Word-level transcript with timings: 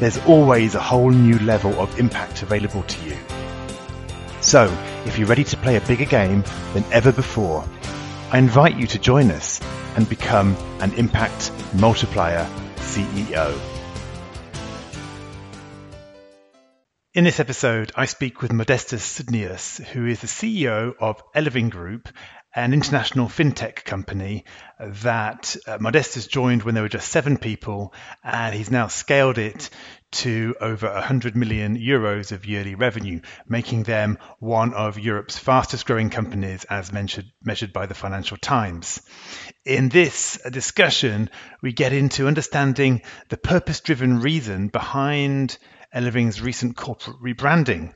there's 0.00 0.18
always 0.26 0.74
a 0.74 0.80
whole 0.80 1.10
new 1.10 1.38
level 1.40 1.72
of 1.80 1.98
impact 1.98 2.42
available 2.42 2.82
to 2.82 3.08
you. 3.08 3.16
So, 4.40 4.64
if 5.06 5.18
you're 5.18 5.28
ready 5.28 5.44
to 5.44 5.56
play 5.56 5.76
a 5.76 5.80
bigger 5.82 6.04
game 6.04 6.44
than 6.72 6.84
ever 6.92 7.12
before, 7.12 7.64
I 8.30 8.38
invite 8.38 8.76
you 8.76 8.86
to 8.88 8.98
join 8.98 9.30
us 9.30 9.60
and 9.96 10.08
become 10.08 10.56
an 10.80 10.92
impact 10.94 11.52
multiplier 11.74 12.48
CEO. 12.76 13.58
In 17.14 17.22
this 17.22 17.38
episode, 17.38 17.92
I 17.94 18.06
speak 18.06 18.42
with 18.42 18.50
Modestas 18.50 19.02
Sudnius, 19.02 19.80
who 19.80 20.04
is 20.04 20.20
the 20.20 20.26
CEO 20.26 20.94
of 20.98 21.22
Eleving 21.32 21.70
Group 21.70 22.08
an 22.54 22.72
international 22.72 23.26
fintech 23.26 23.84
company 23.84 24.44
that 24.78 25.56
uh, 25.66 25.78
Modestas 25.78 26.28
joined 26.28 26.62
when 26.62 26.74
there 26.74 26.84
were 26.84 26.88
just 26.88 27.10
seven 27.10 27.36
people, 27.36 27.92
and 28.22 28.54
he's 28.54 28.70
now 28.70 28.86
scaled 28.86 29.38
it 29.38 29.70
to 30.12 30.54
over 30.60 30.88
100 30.92 31.34
million 31.34 31.76
euros 31.76 32.30
of 32.30 32.46
yearly 32.46 32.76
revenue, 32.76 33.20
making 33.48 33.82
them 33.82 34.18
one 34.38 34.72
of 34.72 34.98
Europe's 34.98 35.36
fastest 35.36 35.86
growing 35.86 36.10
companies 36.10 36.64
as 36.70 36.92
measured, 36.92 37.26
measured 37.42 37.72
by 37.72 37.86
the 37.86 37.94
Financial 37.94 38.36
Times. 38.36 39.02
In 39.64 39.88
this 39.88 40.38
discussion, 40.48 41.30
we 41.60 41.72
get 41.72 41.92
into 41.92 42.28
understanding 42.28 43.02
the 43.30 43.36
purpose 43.36 43.80
driven 43.80 44.20
reason 44.20 44.68
behind 44.68 45.58
Eleving's 45.92 46.40
recent 46.40 46.76
corporate 46.76 47.16
rebranding 47.20 47.92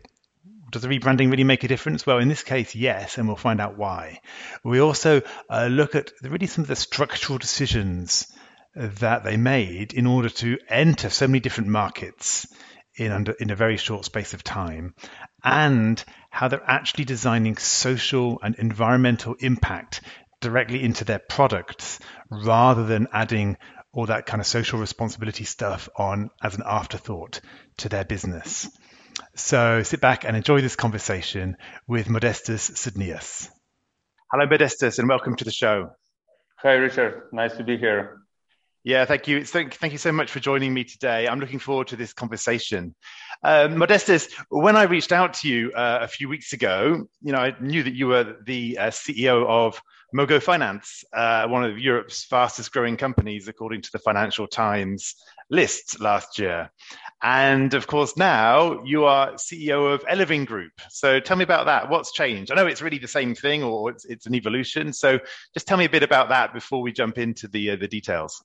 does 0.71 0.83
the 0.83 0.89
rebranding 0.89 1.31
really 1.31 1.45
make 1.45 1.65
a 1.65 1.69
difference? 1.69 2.07
Well, 2.07 2.19
in 2.19 2.29
this 2.29 2.43
case, 2.43 2.75
yes, 2.75 3.19
and 3.19 3.27
we'll 3.27 3.37
find 3.37 3.61
out 3.61 3.79
why. 3.79 4.21
We 4.65 4.81
also 4.81 5.23
uh, 5.49 5.67
look 5.67 5.95
at 5.95 6.13
really 6.23 6.47
some 6.47 6.63
of 6.63 6.69
the 6.69 6.77
structural 6.77 7.39
decisions 7.39 8.27
that 8.75 9.25
they 9.25 9.37
made 9.37 9.93
in 9.95 10.07
order 10.07 10.29
to 10.29 10.59
enter 10.69 11.11
so 11.11 11.27
many 11.27 11.41
different 11.41 11.71
markets 11.71 12.47
in 12.97 13.13
under 13.13 13.33
in 13.33 13.51
a 13.51 13.57
very 13.57 13.77
short 13.77 14.05
space 14.05 14.35
of 14.35 14.43
time, 14.43 14.95
and 15.43 16.03
how 16.31 16.49
they're 16.49 16.63
actually 16.71 17.05
designing 17.05 17.57
social 17.57 18.41
and 18.43 18.57
environmental 18.57 19.35
impact 19.39 20.01
directly 20.41 20.83
into 20.83 21.05
their 21.05 21.19
products 21.19 21.99
rather 22.31 22.85
than 22.85 23.09
adding 23.13 23.57
all 23.93 24.07
that 24.07 24.27
kind 24.27 24.41
of 24.41 24.47
social 24.47 24.79
responsibility 24.79 25.45
stuff 25.45 25.89
on 25.97 26.31
as 26.43 26.55
an 26.55 26.63
afterthought 26.65 27.41
to 27.79 27.89
their 27.89 28.05
business. 28.05 28.69
So 29.35 29.83
sit 29.83 30.01
back 30.01 30.25
and 30.25 30.37
enjoy 30.37 30.61
this 30.61 30.77
conversation 30.77 31.57
with 31.87 32.09
Modestas 32.09 32.71
Sudnius. 32.73 33.49
Hello, 34.33 34.47
Modestas, 34.47 34.99
and 34.99 35.09
welcome 35.09 35.37
to 35.37 35.45
the 35.45 35.51
show. 35.51 35.91
Hi, 36.59 36.73
Richard. 36.73 37.23
Nice 37.33 37.57
to 37.57 37.65
be 37.65 37.77
here. 37.77 38.19
Yeah, 38.85 39.05
thank 39.05 39.29
you. 39.29 39.45
Thank, 39.45 39.75
thank 39.75 39.93
you 39.93 39.99
so 39.99 40.13
much 40.13 40.31
for 40.31 40.41
joining 40.41 40.73
me 40.73 40.85
today. 40.85 41.29
I'm 41.29 41.41
looking 41.41 41.59
forward 41.59 41.89
to 41.89 41.97
this 41.97 42.13
conversation. 42.13 42.95
Um, 43.43 43.75
Modestas, 43.77 44.33
when 44.49 44.77
I 44.77 44.85
reached 44.85 45.13
out 45.13 45.35
to 45.35 45.49
you 45.49 45.73
uh, 45.73 45.99
a 46.03 46.09
few 46.09 46.29
weeks 46.29 46.53
ago, 46.53 47.07
you 47.23 47.33
know, 47.33 47.39
I 47.39 47.55
knew 47.61 47.83
that 47.83 47.95
you 47.95 48.07
were 48.09 48.37
the 48.45 48.79
uh, 48.79 48.87
CEO 48.87 49.47
of 49.47 49.81
Mogo 50.15 50.43
Finance, 50.43 51.05
uh, 51.13 51.47
one 51.49 51.65
of 51.65 51.79
Europe's 51.79 52.25
fastest 52.25 52.73
growing 52.73 52.97
companies, 52.97 53.47
according 53.47 53.83
to 53.83 53.93
the 53.93 53.99
Financial 53.99 54.47
Times 54.47 55.17
list 55.51 56.01
last 56.01 56.39
year. 56.39 56.71
And 57.23 57.75
of 57.75 57.87
course, 57.87 58.17
now 58.17 58.83
you 58.85 59.05
are 59.05 59.33
CEO 59.33 59.93
of 59.93 60.05
Eleving 60.09 60.45
Group. 60.45 60.73
So 60.89 61.19
tell 61.21 61.37
me 61.37 61.45
about 61.45 61.67
that. 61.67 61.89
What's 61.89 62.13
changed? 62.13 62.53
I 62.53 62.55
know 62.55 62.67
it's 62.67 62.83
really 62.83 62.99
the 62.99 63.09
same 63.09 63.35
thing 63.35 63.63
or 63.63 63.91
it's, 63.91 64.05
it's 64.05 64.27
an 64.27 64.35
evolution. 64.35 64.93
So 64.93 65.19
just 65.55 65.67
tell 65.67 65.79
me 65.79 65.85
a 65.85 65.91
bit 65.91 66.03
about 66.03 66.29
that 66.29 66.55
before 66.55 66.81
we 66.81 66.93
jump 66.93 67.19
into 67.19 67.49
the, 67.49 67.71
uh, 67.71 67.77
the 67.77 67.89
details. 67.89 68.45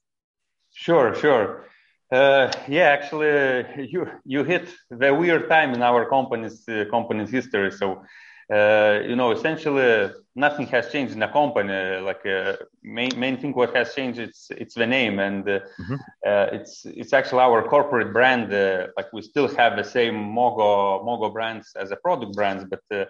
Sure, 0.73 1.13
sure. 1.13 1.65
Uh, 2.11 2.51
yeah, 2.67 2.89
actually, 2.89 3.87
you 3.89 4.05
you 4.23 4.43
hit 4.43 4.69
the 4.91 5.11
weird 5.13 5.49
time 5.49 5.73
in 5.73 5.81
our 5.81 6.07
company's 6.07 6.67
uh, 6.69 6.85
company's 6.91 7.31
history. 7.31 7.71
So 7.71 8.03
uh, 8.51 8.99
you 9.07 9.15
know, 9.15 9.31
essentially 9.31 10.11
nothing 10.35 10.67
has 10.67 10.91
changed 10.91 11.13
in 11.13 11.19
the 11.19 11.27
company. 11.27 11.99
Like 12.01 12.25
uh, 12.25 12.57
main 12.83 13.11
main 13.17 13.37
thing 13.37 13.53
what 13.53 13.75
has 13.75 13.93
changed 13.93 14.19
it's 14.19 14.47
it's 14.51 14.75
the 14.75 14.87
name 14.87 15.19
and 15.19 15.47
uh, 15.47 15.59
mm-hmm. 15.79 15.95
Uh, 16.25 16.47
it's 16.51 16.85
it's 16.85 17.13
actually 17.13 17.41
our 17.41 17.63
corporate 17.67 18.11
brand. 18.11 18.53
Uh, 18.53 18.87
like 18.97 19.11
we 19.13 19.21
still 19.21 19.47
have 19.55 19.77
the 19.77 19.83
same 19.83 20.15
Mogo 20.15 21.03
Mogo 21.05 21.31
brands 21.31 21.73
as 21.75 21.91
a 21.91 21.95
product 21.97 22.33
brands, 22.33 22.65
but. 22.65 23.07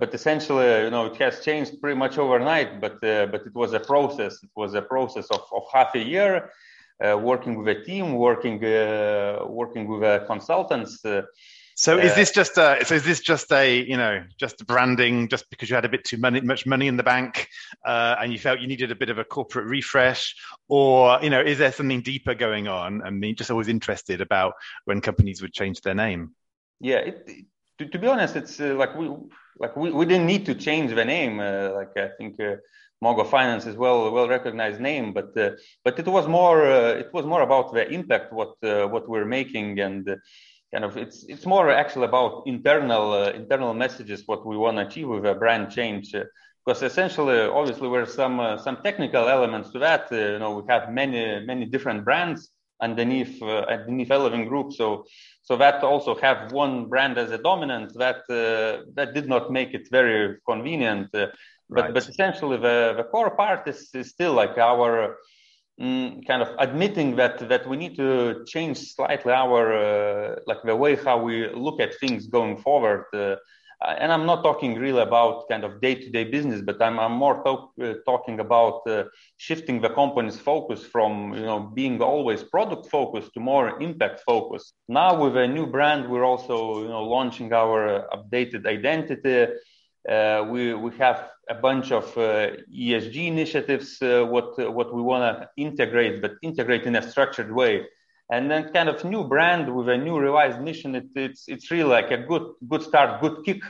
but 0.00 0.12
essentially, 0.12 0.70
you 0.84 0.90
know, 0.90 1.06
it 1.06 1.16
has 1.24 1.34
changed 1.48 1.80
pretty 1.80 1.96
much 1.96 2.18
overnight. 2.18 2.80
But 2.80 3.00
but 3.00 3.42
it 3.48 3.54
was 3.54 3.72
a 3.74 3.82
process. 3.92 4.32
It 4.42 4.50
was 4.56 4.74
a 4.74 4.82
process 4.82 5.26
of, 5.36 5.42
of 5.56 5.62
half 5.72 5.94
a 5.94 6.04
year, 6.14 6.50
working 7.30 7.52
with 7.58 7.68
a 7.76 7.78
team, 7.88 8.06
working 8.14 8.58
working 9.60 9.86
with 9.86 10.26
consultants, 10.26 10.92
so 11.74 11.98
is 11.98 12.14
this 12.14 12.30
just 12.30 12.58
a, 12.58 12.84
so 12.84 12.94
is 12.94 13.04
this 13.04 13.20
just 13.20 13.50
a 13.52 13.80
you 13.80 13.96
know 13.96 14.22
just 14.36 14.66
branding 14.66 15.28
just 15.28 15.48
because 15.50 15.70
you 15.70 15.74
had 15.74 15.84
a 15.84 15.88
bit 15.88 16.04
too 16.04 16.16
money, 16.16 16.40
much 16.40 16.66
money 16.66 16.86
in 16.86 16.96
the 16.96 17.02
bank 17.02 17.48
uh, 17.84 18.16
and 18.20 18.32
you 18.32 18.38
felt 18.38 18.60
you 18.60 18.66
needed 18.66 18.90
a 18.90 18.94
bit 18.94 19.10
of 19.10 19.18
a 19.18 19.24
corporate 19.24 19.66
refresh, 19.66 20.36
or 20.68 21.18
you 21.22 21.30
know 21.30 21.40
is 21.40 21.58
there 21.58 21.72
something 21.72 22.02
deeper 22.02 22.34
going 22.34 22.68
on? 22.68 23.02
I 23.02 23.10
mean, 23.10 23.34
just 23.36 23.50
always 23.50 23.68
interested 23.68 24.20
about 24.20 24.54
when 24.84 25.00
companies 25.00 25.40
would 25.42 25.52
change 25.52 25.80
their 25.80 25.94
name. 25.94 26.34
Yeah, 26.80 26.98
it, 26.98 27.46
to, 27.78 27.86
to, 27.86 27.98
be 27.98 28.06
honest, 28.06 28.36
it's 28.36 28.60
uh, 28.60 28.74
like 28.74 28.96
we 28.96 29.10
like 29.58 29.76
we, 29.76 29.90
we 29.90 30.04
didn't 30.04 30.26
need 30.26 30.46
to 30.46 30.54
change 30.54 30.94
the 30.94 31.04
name. 31.04 31.40
Uh, 31.40 31.70
like 31.74 31.96
I 31.96 32.08
think. 32.18 32.40
Uh, 32.40 32.56
Mogo 33.02 33.28
Finance 33.28 33.66
is 33.66 33.74
well 33.74 34.12
well 34.12 34.28
recognized 34.28 34.80
name, 34.80 35.12
but 35.12 35.36
uh, 35.36 35.50
but 35.82 35.98
it 35.98 36.06
was 36.06 36.28
more 36.28 36.64
uh, 36.64 36.92
it 36.92 37.12
was 37.12 37.26
more 37.26 37.42
about 37.42 37.74
the 37.74 37.90
impact 37.90 38.32
what 38.32 38.54
what 38.62 39.08
we're 39.08 39.24
making 39.24 39.80
and 39.80 40.08
kind 40.72 40.84
of 40.84 40.96
it's 40.96 41.24
it's 41.28 41.46
more 41.46 41.70
actually 41.70 42.06
about 42.06 42.42
internal 42.46 43.12
uh, 43.12 43.30
internal 43.30 43.74
messages 43.74 44.22
what 44.26 44.46
we 44.46 44.56
want 44.56 44.76
to 44.76 44.86
achieve 44.86 45.08
with 45.08 45.24
a 45.26 45.34
brand 45.34 45.70
change 45.70 46.14
uh, 46.14 46.24
because 46.64 46.82
essentially 46.82 47.40
obviously 47.40 47.88
there's 47.90 48.14
some 48.14 48.40
uh, 48.40 48.56
some 48.56 48.78
technical 48.82 49.28
elements 49.28 49.70
to 49.70 49.78
that 49.78 50.10
uh, 50.12 50.16
you 50.16 50.38
know 50.38 50.58
we 50.58 50.62
have 50.68 50.90
many 50.90 51.44
many 51.44 51.66
different 51.66 52.04
brands 52.04 52.50
underneath 52.80 53.40
uh, 53.42 53.64
underneath 53.68 54.10
Eleving 54.10 54.46
Group 54.48 54.72
so 54.72 55.04
so 55.42 55.56
that 55.56 55.82
also 55.84 56.14
have 56.14 56.52
one 56.52 56.86
brand 56.86 57.18
as 57.18 57.30
a 57.30 57.38
dominant 57.38 57.92
that 57.94 58.22
uh, 58.30 58.84
that 58.94 59.12
did 59.14 59.28
not 59.28 59.52
make 59.52 59.74
it 59.74 59.88
very 59.90 60.38
convenient 60.48 61.08
but 61.12 61.32
right. 61.68 61.94
but 61.94 62.08
essentially 62.08 62.56
the 62.56 62.94
the 62.96 63.04
core 63.04 63.30
part 63.36 63.68
is, 63.68 63.90
is 63.94 64.08
still 64.08 64.32
like 64.32 64.56
our 64.56 65.18
mm, 65.80 66.26
kind 66.26 66.42
of 66.42 66.48
admitting 66.58 67.16
that 67.16 67.48
that 67.48 67.66
we 67.68 67.76
need 67.76 67.96
to 67.96 68.44
change 68.46 68.78
slightly 68.78 69.32
our 69.32 69.72
uh, 69.72 70.36
like 70.46 70.62
the 70.64 70.76
way 70.76 70.96
how 70.96 71.22
we 71.22 71.48
look 71.54 71.80
at 71.80 71.98
things 72.00 72.26
going 72.26 72.56
forward. 72.56 73.06
Uh, 73.12 73.36
and 73.98 74.12
I'm 74.12 74.26
not 74.26 74.42
talking 74.44 74.78
really 74.78 75.02
about 75.02 75.48
kind 75.48 75.64
of 75.64 75.80
day-to-day 75.80 76.24
business, 76.24 76.62
but 76.62 76.80
I'm, 76.80 77.00
I'm 77.00 77.12
more 77.12 77.42
talk, 77.42 77.72
uh, 77.82 77.94
talking 78.06 78.38
about 78.40 78.86
uh, 78.86 79.04
shifting 79.38 79.80
the 79.80 79.90
company's 79.90 80.38
focus 80.38 80.84
from 80.84 81.34
you 81.34 81.42
know 81.42 81.60
being 81.74 82.00
always 82.00 82.42
product 82.44 82.88
focused 82.90 83.34
to 83.34 83.40
more 83.40 83.80
impact 83.80 84.20
focused. 84.20 84.74
Now 84.88 85.20
with 85.22 85.36
a 85.36 85.48
new 85.48 85.66
brand, 85.66 86.08
we're 86.08 86.24
also 86.24 86.82
you 86.82 86.88
know 86.88 87.02
launching 87.02 87.52
our 87.52 88.06
updated 88.12 88.66
identity. 88.66 89.52
Uh, 90.08 90.46
we 90.50 90.74
we 90.74 90.96
have 90.98 91.31
a 91.48 91.54
bunch 91.54 91.92
of 91.92 92.04
uh, 92.16 92.50
ESG 92.72 93.26
initiatives, 93.26 94.00
uh, 94.02 94.24
what 94.24 94.58
what 94.72 94.94
we 94.94 95.02
want 95.02 95.40
to 95.40 95.48
integrate, 95.56 96.22
but 96.22 96.32
integrate 96.42 96.84
in 96.84 96.96
a 96.96 97.10
structured 97.10 97.52
way. 97.52 97.86
And 98.30 98.50
then 98.50 98.72
kind 98.72 98.88
of 98.88 99.04
new 99.04 99.24
brand 99.24 99.74
with 99.74 99.88
a 99.88 99.96
new 99.96 100.18
revised 100.18 100.60
mission. 100.60 100.94
It, 100.94 101.08
it's 101.14 101.44
it's 101.48 101.70
really 101.70 101.90
like 101.90 102.10
a 102.10 102.18
good 102.18 102.52
good 102.68 102.82
start, 102.82 103.20
good 103.20 103.44
kick 103.44 103.62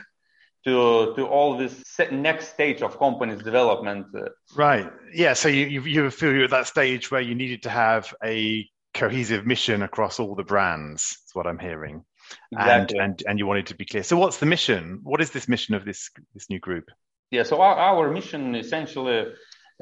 to 0.65 1.13
to 1.15 1.25
all 1.25 1.57
this 1.57 1.83
next 2.11 2.49
stage 2.49 2.81
of 2.81 2.97
company's 2.97 3.43
development. 3.43 4.07
Right. 4.55 4.89
Yeah. 5.13 5.33
So 5.33 5.49
you 5.49 5.65
you, 5.65 5.81
you 5.81 6.09
feel 6.11 6.33
you're 6.33 6.45
at 6.45 6.51
that 6.51 6.67
stage 6.67 7.11
where 7.11 7.21
you 7.21 7.35
needed 7.35 7.63
to 7.63 7.69
have 7.69 8.13
a 8.23 8.69
cohesive 8.93 9.45
mission 9.45 9.81
across 9.81 10.19
all 10.19 10.35
the 10.35 10.43
brands. 10.43 11.17
That's 11.21 11.35
what 11.35 11.47
I'm 11.47 11.59
hearing. 11.59 12.05
Exactly. 12.51 12.99
And, 12.99 13.11
and 13.11 13.23
and 13.27 13.39
you 13.39 13.47
wanted 13.47 13.67
to 13.67 13.75
be 13.75 13.85
clear. 13.85 14.03
So 14.03 14.17
what's 14.17 14.37
the 14.37 14.45
mission? 14.45 14.99
What 15.03 15.21
is 15.21 15.31
this 15.31 15.47
mission 15.47 15.75
of 15.75 15.83
this 15.83 16.09
this 16.33 16.49
new 16.49 16.59
group? 16.59 16.85
Yeah, 17.31 17.43
so 17.43 17.61
our, 17.61 17.75
our 17.75 18.11
mission 18.11 18.55
essentially 18.55 19.33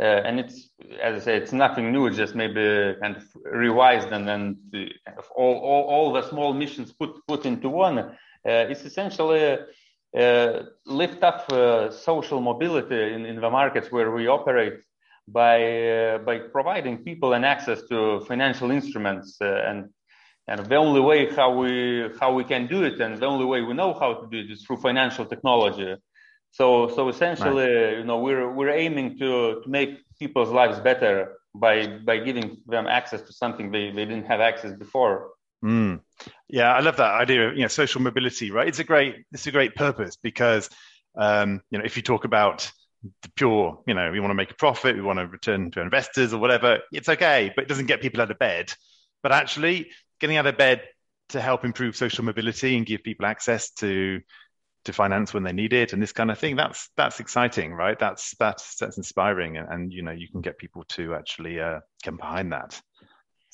uh, 0.02 0.06
and 0.06 0.40
it's 0.40 0.70
as 1.02 1.22
I 1.22 1.26
say, 1.26 1.38
it's 1.38 1.52
nothing 1.52 1.92
new. 1.92 2.08
It's 2.08 2.18
just 2.18 2.34
maybe 2.34 2.96
kind 3.02 3.18
of 3.18 3.24
revised 3.44 4.08
and 4.08 4.28
then 4.28 4.58
all, 5.36 5.56
all, 5.56 5.84
all 5.84 6.14
the 6.14 6.28
small 6.30 6.54
missions 6.54 6.92
put 6.94 7.12
put 7.28 7.46
into 7.46 7.70
one. 7.70 8.00
Uh, 8.00 8.16
it's 8.44 8.84
essentially 8.84 9.60
uh, 10.18 10.60
lift 10.86 11.24
up 11.24 11.52
uh, 11.52 11.92
social 11.92 12.42
mobility 12.42 13.14
in, 13.14 13.26
in 13.26 13.40
the 13.40 13.50
markets 13.50 13.92
where 13.92 14.12
we 14.12 14.28
operate 14.28 14.80
by 15.28 15.58
uh, 15.90 16.18
by 16.20 16.40
providing 16.40 17.04
people 17.04 17.34
an 17.34 17.44
access 17.44 17.82
to 17.90 18.22
financial 18.28 18.72
instruments 18.72 19.38
and 19.40 19.90
and 20.48 20.66
the 20.66 20.76
only 20.76 21.00
way 21.00 21.34
how 21.36 21.56
we 21.56 22.10
how 22.20 22.34
we 22.34 22.44
can 22.44 22.66
do 22.68 22.84
it 22.84 23.00
and 23.00 23.18
the 23.18 23.26
only 23.26 23.46
way 23.46 23.62
we 23.62 23.74
know 23.74 23.94
how 23.94 24.14
to 24.14 24.28
do 24.32 24.40
it 24.40 24.50
is 24.52 24.64
through 24.64 24.78
financial 24.78 25.26
technology 25.26 25.96
so 26.52 26.90
so 26.90 27.08
essentially, 27.10 27.98
you 27.98 28.04
know, 28.04 28.20
we're 28.20 28.52
we're 28.52 28.70
aiming 28.70 29.18
to 29.20 29.62
to 29.64 29.70
make 29.70 30.00
people's 30.20 30.50
lives 30.50 30.80
better 30.80 31.38
by 31.56 31.88
by 32.06 32.18
giving 32.18 32.58
them 32.68 32.88
access 32.88 33.22
to 33.22 33.34
something 33.34 33.72
they, 33.72 33.92
they 33.92 34.06
didn't 34.06 34.26
have 34.26 34.42
access 34.42 34.74
before. 34.74 35.32
Mm. 35.64 36.02
Yeah, 36.50 36.74
I 36.74 36.80
love 36.82 36.98
that 36.98 37.14
idea 37.14 37.50
of 37.50 37.56
you 37.56 37.62
know 37.62 37.68
social 37.68 38.02
mobility. 38.02 38.52
Right, 38.52 38.68
it's 38.68 38.80
a 38.80 38.84
great 38.84 39.16
it's 39.32 39.48
a 39.48 39.52
great 39.52 39.76
purpose 39.76 40.18
because 40.18 40.70
um, 41.18 41.62
you 41.72 41.78
know 41.78 41.86
if 41.86 41.96
you 41.96 42.04
talk 42.04 42.26
about 42.26 42.70
the 43.24 43.30
pure, 43.36 43.82
you 43.88 43.94
know, 43.94 44.12
we 44.12 44.20
want 44.20 44.30
to 44.30 44.36
make 44.36 44.52
a 44.52 44.56
profit, 44.56 44.96
we 44.96 45.02
want 45.02 45.20
to 45.20 45.26
return 45.26 45.72
to 45.72 45.82
investors 45.82 46.34
or 46.34 46.40
whatever, 46.40 46.80
it's 46.92 47.10
okay, 47.10 47.52
but 47.56 47.64
it 47.64 47.68
doesn't 47.68 47.88
get 47.88 48.00
people 48.00 48.22
out 48.22 48.30
of 48.30 48.38
bed. 48.38 48.72
But 49.24 49.32
actually, 49.32 49.90
getting 50.20 50.38
out 50.38 50.46
of 50.46 50.58
bed 50.58 50.84
to 51.30 51.42
help 51.42 51.66
improve 51.66 51.96
social 51.96 52.24
mobility 52.24 52.78
and 52.78 52.86
give 52.86 53.04
people 53.04 53.26
access 53.26 53.72
to 53.72 54.22
to 54.86 54.94
finance 54.94 55.34
when 55.34 55.44
they 55.44 55.54
need 55.54 55.74
it 55.74 55.94
and 55.94 56.02
this 56.02 56.12
kind 56.12 56.32
of 56.32 56.40
thing 56.40 56.56
that's 56.56 56.90
that's 56.98 57.20
exciting 57.20 57.74
right 57.74 58.00
that's 58.00 58.36
that's 58.40 58.76
that's 58.78 58.98
inspiring 58.98 59.58
and, 59.58 59.68
and 59.70 59.94
you 59.94 60.02
know 60.02 60.12
you 60.12 60.28
can 60.28 60.42
get 60.42 60.58
people 60.58 60.84
to 60.86 61.14
actually 61.14 61.60
uh, 61.60 61.80
come 62.04 62.18
behind 62.18 62.52
that 62.52 62.82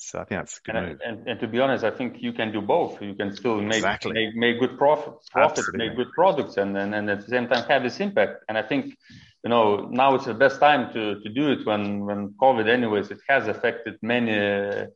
so 0.00 0.20
I 0.20 0.24
think 0.24 0.40
that's 0.40 0.60
good. 0.60 0.76
And, 0.76 1.00
and, 1.04 1.28
and, 1.28 1.40
to 1.40 1.48
be 1.48 1.58
honest, 1.58 1.82
I 1.82 1.90
think 1.90 2.22
you 2.22 2.32
can 2.32 2.52
do 2.52 2.60
both. 2.60 3.02
You 3.02 3.14
can 3.14 3.34
still 3.34 3.60
make 3.60 3.78
exactly. 3.78 4.12
make, 4.12 4.34
make 4.36 4.60
good 4.60 4.78
profit, 4.78 5.14
profits, 5.32 5.68
make 5.74 5.96
good 5.96 6.12
products, 6.14 6.56
and, 6.56 6.76
and 6.78 6.94
and 6.94 7.10
at 7.10 7.22
the 7.22 7.26
same 7.26 7.48
time 7.48 7.64
have 7.68 7.82
this 7.82 7.98
impact. 7.98 8.44
And 8.48 8.56
I 8.56 8.62
think, 8.62 8.94
you 9.42 9.50
know, 9.50 9.88
now 9.90 10.14
it's 10.14 10.26
the 10.26 10.34
best 10.34 10.60
time 10.60 10.92
to 10.92 11.20
to 11.20 11.28
do 11.28 11.50
it 11.50 11.66
when 11.66 12.06
when 12.06 12.28
COVID, 12.40 12.68
anyways, 12.68 13.10
it 13.10 13.18
has 13.28 13.48
affected 13.48 13.98
many 14.00 14.38
uh, 14.38 14.86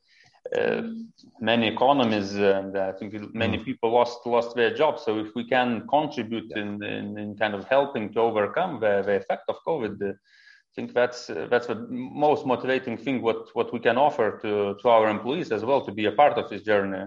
many 1.41 1.69
economies 1.69 2.35
and 2.35 2.77
I 2.77 2.93
think 2.93 3.35
many 3.35 3.59
mm. 3.59 3.65
people 3.65 3.91
lost 3.93 4.27
lost 4.27 4.55
their 4.55 4.75
jobs. 4.75 5.03
So 5.05 5.19
if 5.19 5.35
we 5.35 5.49
can 5.49 5.87
contribute 5.89 6.51
yeah. 6.51 6.63
in, 6.63 6.83
in, 6.83 7.19
in, 7.19 7.37
kind 7.37 7.55
of 7.55 7.65
helping 7.65 8.13
to 8.13 8.21
overcome 8.21 8.81
the, 8.81 9.03
the 9.05 9.17
effect 9.17 9.45
of 9.49 9.57
COVID, 9.67 10.03
uh, 10.03 10.13
I 10.13 10.75
think 10.75 10.95
that's 10.95 11.31
uh, 11.31 11.49
that's 11.51 11.67
the 11.67 11.75
most 11.89 12.47
motivating 12.47 12.97
thing 12.97 13.23
what 13.23 13.55
what 13.55 13.73
we 13.73 13.81
can 13.81 13.99
offer 13.99 14.39
to 14.43 14.77
to 14.81 14.89
our 14.89 15.09
employees 15.09 15.53
as 15.53 15.65
well 15.65 15.85
to 15.85 15.93
be 15.93 16.07
a 16.07 16.13
part 16.13 16.39
of 16.39 16.49
this 16.49 16.63
journey. 16.63 17.07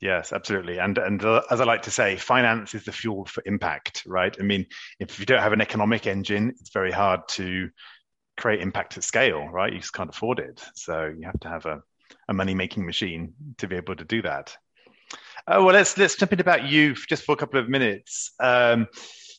Yes, 0.00 0.32
absolutely. 0.32 0.78
And 0.78 0.98
and 0.98 1.24
uh, 1.24 1.42
as 1.50 1.60
I 1.60 1.64
like 1.64 1.82
to 1.82 1.90
say, 1.90 2.16
finance 2.16 2.74
is 2.74 2.84
the 2.84 2.92
fuel 2.92 3.24
for 3.24 3.42
impact, 3.46 4.02
right? 4.06 4.36
I 4.38 4.42
mean, 4.42 4.66
if 4.98 5.20
you 5.20 5.26
don't 5.26 5.42
have 5.42 5.52
an 5.52 5.60
economic 5.60 6.06
engine, 6.06 6.54
it's 6.60 6.70
very 6.70 6.90
hard 6.90 7.20
to 7.28 7.70
create 8.36 8.60
impact 8.60 8.96
at 8.96 9.04
scale, 9.04 9.46
right? 9.48 9.72
You 9.72 9.78
just 9.78 9.92
can't 9.92 10.10
afford 10.10 10.38
it. 10.38 10.64
So 10.74 11.12
you 11.16 11.26
have 11.26 11.40
to 11.40 11.48
have 11.48 11.66
a 11.66 11.82
a 12.28 12.34
money 12.34 12.54
making 12.54 12.86
machine 12.86 13.34
to 13.58 13.68
be 13.68 13.76
able 13.76 13.96
to 13.96 14.04
do 14.04 14.22
that. 14.22 14.56
Uh, 15.46 15.58
well, 15.58 15.74
let's 15.74 15.98
let's 15.98 16.16
jump 16.16 16.32
in 16.32 16.40
about 16.40 16.64
you 16.64 16.94
just 16.94 17.24
for 17.24 17.32
a 17.32 17.36
couple 17.36 17.58
of 17.58 17.68
minutes. 17.68 18.32
Um, 18.40 18.86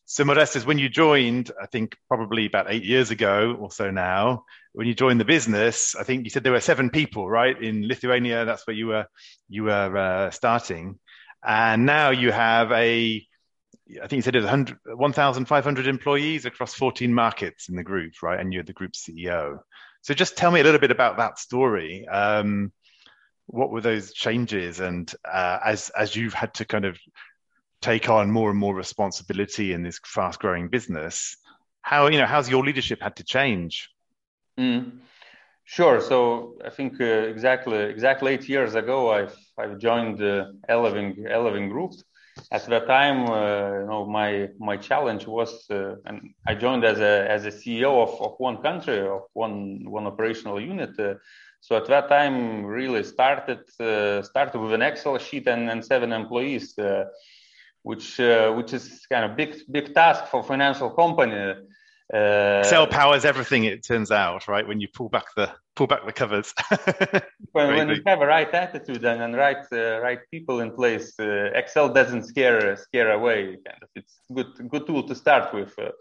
so, 0.05 0.23
Modestas, 0.25 0.65
when 0.65 0.77
you 0.77 0.89
joined, 0.89 1.51
I 1.61 1.65
think 1.65 1.95
probably 2.09 2.45
about 2.45 2.67
eight 2.69 2.83
years 2.83 3.09
ago 3.09 3.55
or 3.57 3.71
so 3.71 3.89
now, 3.89 4.43
when 4.73 4.85
you 4.85 4.93
joined 4.93 5.19
the 5.19 5.25
business, 5.25 5.95
I 5.95 6.03
think 6.03 6.25
you 6.25 6.29
said 6.29 6.43
there 6.43 6.51
were 6.51 6.59
seven 6.59 6.89
people, 6.89 7.29
right, 7.29 7.59
in 7.61 7.87
Lithuania. 7.87 8.43
That's 8.43 8.67
where 8.67 8.75
you 8.75 8.87
were 8.87 9.05
you 9.47 9.63
were 9.63 9.97
uh, 9.97 10.31
starting, 10.31 10.99
and 11.45 11.85
now 11.85 12.09
you 12.09 12.31
have 12.31 12.71
a 12.73 13.25
I 14.01 14.07
think 14.07 14.13
you 14.13 14.21
said 14.21 14.35
it 14.35 14.43
was 14.43 14.73
1,500 14.85 15.87
employees 15.87 16.45
across 16.45 16.73
14 16.73 17.13
markets 17.13 17.69
in 17.69 17.75
the 17.75 17.83
group, 17.83 18.13
right? 18.21 18.39
And 18.39 18.53
you're 18.53 18.63
the 18.63 18.73
group 18.73 18.93
CEO. 18.93 19.59
So 20.03 20.13
just 20.13 20.37
tell 20.37 20.51
me 20.51 20.59
a 20.59 20.63
little 20.63 20.81
bit 20.81 20.91
about 20.91 21.17
that 21.17 21.39
story. 21.39 22.05
Um, 22.07 22.73
what 23.47 23.71
were 23.71 23.81
those 23.81 24.13
changes, 24.13 24.79
and 24.79 25.11
uh, 25.25 25.59
as 25.65 25.89
as 25.89 26.15
you've 26.15 26.33
had 26.33 26.53
to 26.55 26.65
kind 26.65 26.85
of 26.85 26.97
take 27.81 28.09
on 28.09 28.29
more 28.29 28.49
and 28.49 28.59
more 28.59 28.75
responsibility 28.75 29.73
in 29.73 29.81
this 29.81 29.99
fast-growing 30.05 30.67
business, 30.67 31.37
how 31.81 32.07
you 32.07 32.17
know 32.17 32.25
how's 32.25 32.49
your 32.49 32.63
leadership 32.65 33.01
had 33.01 33.15
to 33.15 33.23
change? 33.23 33.89
Mm. 34.59 34.99
Sure. 35.65 36.01
So 36.01 36.57
I 36.65 36.69
think 36.69 36.99
uh, 36.99 37.05
exactly 37.05 37.77
exactly 37.77 38.33
eight 38.33 38.49
years 38.49 38.75
ago, 38.75 39.09
I've 39.11 39.35
I've 39.57 39.79
joined 39.79 40.17
the 40.17 40.41
uh, 40.41 40.73
Eleving 40.73 41.25
Eleving 41.29 41.69
Group, 41.69 41.93
at 42.51 42.65
that 42.67 42.87
time, 42.87 43.29
uh, 43.29 43.79
you 43.79 43.85
know, 43.85 44.05
my 44.05 44.49
my 44.59 44.77
challenge 44.77 45.27
was, 45.27 45.65
uh, 45.69 45.95
and 46.05 46.33
I 46.47 46.55
joined 46.55 46.83
as 46.83 46.99
a 46.99 47.29
as 47.29 47.45
a 47.45 47.51
CEO 47.51 48.01
of, 48.01 48.19
of 48.21 48.35
one 48.37 48.57
country 48.57 49.01
of 49.01 49.23
one 49.33 49.83
one 49.85 50.07
operational 50.07 50.59
unit. 50.59 50.99
Uh, 50.99 51.15
so 51.61 51.77
at 51.77 51.87
that 51.87 52.09
time, 52.09 52.65
really 52.65 53.03
started 53.03 53.59
uh, 53.79 54.21
started 54.23 54.59
with 54.59 54.73
an 54.73 54.81
Excel 54.81 55.17
sheet 55.17 55.47
and, 55.47 55.69
and 55.69 55.85
seven 55.85 56.11
employees, 56.11 56.77
uh, 56.77 57.05
which 57.83 58.19
uh, 58.19 58.51
which 58.51 58.73
is 58.73 59.05
kind 59.07 59.25
of 59.29 59.37
big 59.37 59.55
big 59.71 59.93
task 59.93 60.25
for 60.25 60.43
financial 60.43 60.89
company. 60.89 61.53
Excel 62.11 62.87
powers 62.87 63.25
everything. 63.25 63.63
It 63.63 63.83
turns 63.85 64.11
out, 64.11 64.47
right? 64.47 64.67
When 64.67 64.79
you 64.81 64.87
pull 64.87 65.09
back 65.09 65.25
the 65.35 65.51
pull 65.75 65.87
back 65.87 66.05
the 66.05 66.13
covers. 66.13 66.53
when, 67.51 67.75
when 67.75 67.89
you 67.89 68.01
have 68.05 68.21
a 68.21 68.27
right 68.27 68.53
attitude 68.53 69.03
and, 69.05 69.21
and 69.21 69.35
right 69.35 69.65
uh, 69.71 69.99
right 69.99 70.19
people 70.31 70.59
in 70.59 70.71
place, 70.71 71.13
uh, 71.19 71.49
Excel 71.53 71.89
doesn't 71.89 72.23
scare 72.23 72.75
scare 72.75 73.11
away. 73.11 73.57
Kind 73.65 73.81
of, 73.81 73.89
it's 73.95 74.19
good 74.33 74.51
good 74.69 74.87
tool 74.87 75.03
to 75.07 75.15
start 75.15 75.53
with. 75.53 75.73
Uh, 75.77 75.91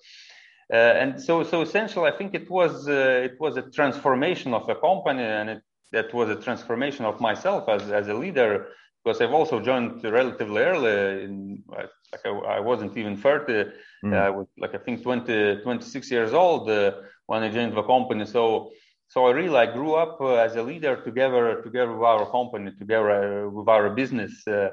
uh 0.72 1.02
and 1.02 1.20
so 1.20 1.42
so 1.42 1.62
essentially, 1.62 2.08
I 2.08 2.16
think 2.16 2.34
it 2.34 2.50
was 2.50 2.88
uh, 2.88 3.28
it 3.28 3.36
was 3.40 3.56
a 3.56 3.62
transformation 3.62 4.54
of 4.54 4.69
a 4.69 4.76
company, 4.76 5.22
and 5.22 5.50
it, 5.50 5.62
that 5.92 6.12
was 6.14 6.28
a 6.30 6.36
transformation 6.36 7.04
of 7.04 7.20
myself 7.20 7.69
as 7.69 7.90
as 7.90 8.08
a 8.08 8.14
leader 8.14 8.69
because 9.04 9.20
I've 9.20 9.32
also 9.32 9.60
joined 9.60 10.04
relatively 10.04 10.62
early. 10.62 11.24
In, 11.24 11.62
like 11.66 11.90
I, 12.24 12.28
I 12.28 12.60
wasn't 12.60 12.96
even 12.96 13.16
30. 13.16 13.70
Mm. 14.04 14.14
I 14.14 14.30
was 14.30 14.46
like 14.58 14.74
I 14.74 14.78
think 14.78 15.02
20, 15.02 15.62
26 15.62 16.10
years 16.10 16.32
old 16.32 16.70
uh, 16.70 16.92
when 17.26 17.42
I 17.42 17.48
joined 17.48 17.76
the 17.76 17.82
company. 17.82 18.26
So 18.26 18.72
so 19.12 19.26
I 19.26 19.32
really 19.32 19.55
I 19.55 19.67
grew 19.67 19.93
up 19.94 20.23
uh, 20.23 20.37
as 20.37 20.56
a 20.56 20.62
leader 20.62 20.97
together 20.97 21.61
together 21.62 21.93
with 21.93 22.03
our 22.03 22.25
company, 22.31 22.73
together 22.79 23.44
uh, 23.44 23.50
with 23.50 23.69
our 23.69 23.91
business, 23.91 24.32
uh, 24.49 24.70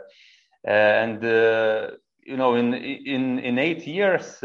and 0.64 1.22
you 2.32 2.38
know 2.38 2.56
in 2.56 2.74
in 2.74 3.40
in 3.40 3.60
eight 3.60 3.86
years. 3.86 4.40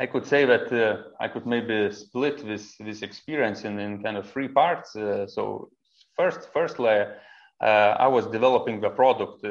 I 0.00 0.06
could 0.06 0.26
say 0.26 0.44
that 0.44 0.70
uh, 0.70 1.02
I 1.18 1.28
could 1.28 1.46
maybe 1.46 1.90
split 1.92 2.46
this 2.46 2.76
this 2.78 3.00
experience 3.00 3.64
in, 3.64 3.78
in 3.78 4.02
kind 4.02 4.18
of 4.18 4.30
three 4.30 4.48
parts. 4.48 4.94
Uh, 4.94 5.26
so 5.26 5.70
first, 6.14 6.50
firstly, 6.52 7.06
uh, 7.60 7.94
I 8.04 8.06
was 8.06 8.26
developing 8.26 8.82
the 8.82 8.90
product 8.90 9.42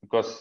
because 0.00 0.40